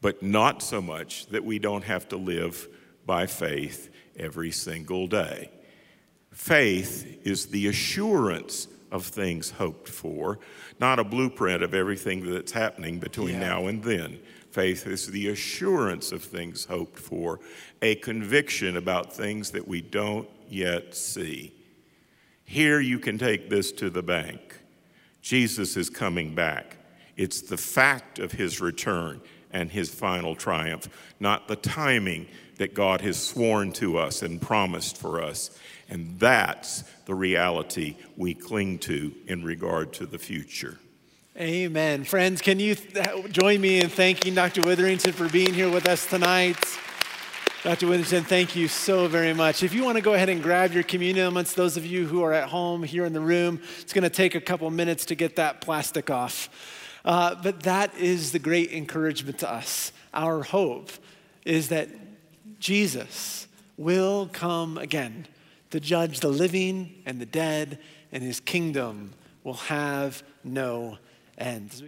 but 0.00 0.20
not 0.22 0.62
so 0.62 0.82
much 0.82 1.26
that 1.26 1.44
we 1.44 1.58
don't 1.60 1.84
have 1.84 2.08
to 2.08 2.16
live 2.16 2.68
by 3.06 3.26
faith 3.26 3.88
every 4.16 4.50
single 4.50 5.06
day. 5.06 5.50
Faith 6.32 7.20
is 7.24 7.46
the 7.46 7.68
assurance 7.68 8.66
of 8.90 9.04
things 9.04 9.50
hoped 9.50 9.88
for, 9.88 10.38
not 10.80 10.98
a 10.98 11.04
blueprint 11.04 11.62
of 11.62 11.74
everything 11.74 12.32
that's 12.32 12.52
happening 12.52 12.98
between 12.98 13.34
Yeah. 13.34 13.40
now 13.40 13.66
and 13.66 13.82
then. 13.84 14.18
Faith 14.50 14.86
is 14.86 15.06
the 15.06 15.28
assurance 15.28 16.10
of 16.10 16.22
things 16.22 16.64
hoped 16.64 16.98
for, 16.98 17.40
a 17.82 17.94
conviction 17.96 18.76
about 18.76 19.12
things 19.12 19.50
that 19.50 19.68
we 19.68 19.80
don't 19.80 20.28
yet 20.48 20.94
see. 20.94 21.52
Here 22.44 22.80
you 22.80 22.98
can 22.98 23.18
take 23.18 23.50
this 23.50 23.72
to 23.72 23.90
the 23.90 24.02
bank. 24.02 24.58
Jesus 25.20 25.76
is 25.76 25.90
coming 25.90 26.34
back. 26.34 26.78
It's 27.16 27.42
the 27.42 27.58
fact 27.58 28.18
of 28.18 28.32
his 28.32 28.60
return 28.60 29.20
and 29.52 29.70
his 29.70 29.92
final 29.92 30.34
triumph, 30.34 30.88
not 31.20 31.48
the 31.48 31.56
timing 31.56 32.26
that 32.56 32.74
God 32.74 33.00
has 33.02 33.22
sworn 33.22 33.72
to 33.74 33.98
us 33.98 34.22
and 34.22 34.40
promised 34.40 34.96
for 34.96 35.22
us. 35.22 35.50
And 35.88 36.18
that's 36.18 36.84
the 37.06 37.14
reality 37.14 37.96
we 38.16 38.34
cling 38.34 38.78
to 38.80 39.14
in 39.26 39.44
regard 39.44 39.92
to 39.94 40.06
the 40.06 40.18
future. 40.18 40.78
Amen. 41.40 42.02
Friends, 42.02 42.42
can 42.42 42.58
you 42.58 42.74
th- 42.74 43.30
join 43.30 43.60
me 43.60 43.80
in 43.80 43.88
thanking 43.88 44.34
Dr. 44.34 44.60
Witherington 44.62 45.12
for 45.12 45.28
being 45.28 45.54
here 45.54 45.70
with 45.70 45.86
us 45.86 46.04
tonight? 46.04 46.58
Dr. 47.62 47.86
Witherington, 47.86 48.24
thank 48.24 48.56
you 48.56 48.66
so 48.66 49.06
very 49.06 49.32
much. 49.32 49.62
If 49.62 49.72
you 49.72 49.84
want 49.84 49.94
to 49.94 50.02
go 50.02 50.14
ahead 50.14 50.30
and 50.30 50.42
grab 50.42 50.72
your 50.72 50.82
communion 50.82 51.22
elements, 51.22 51.54
those 51.54 51.76
of 51.76 51.86
you 51.86 52.08
who 52.08 52.24
are 52.24 52.32
at 52.32 52.48
home 52.48 52.82
here 52.82 53.04
in 53.04 53.12
the 53.12 53.20
room, 53.20 53.60
it's 53.80 53.92
going 53.92 54.02
to 54.02 54.10
take 54.10 54.34
a 54.34 54.40
couple 54.40 54.68
minutes 54.70 55.04
to 55.04 55.14
get 55.14 55.36
that 55.36 55.60
plastic 55.60 56.10
off. 56.10 56.48
Uh, 57.04 57.36
but 57.36 57.62
that 57.62 57.96
is 57.96 58.32
the 58.32 58.40
great 58.40 58.72
encouragement 58.72 59.38
to 59.38 59.48
us. 59.48 59.92
Our 60.12 60.42
hope 60.42 60.90
is 61.44 61.68
that 61.68 61.88
Jesus 62.58 63.46
will 63.76 64.28
come 64.32 64.76
again 64.76 65.28
to 65.70 65.78
judge 65.78 66.18
the 66.18 66.30
living 66.30 67.00
and 67.06 67.20
the 67.20 67.26
dead, 67.26 67.78
and 68.10 68.24
his 68.24 68.40
kingdom 68.40 69.12
will 69.44 69.54
have 69.54 70.24
no 70.42 70.98
end. 71.38 71.82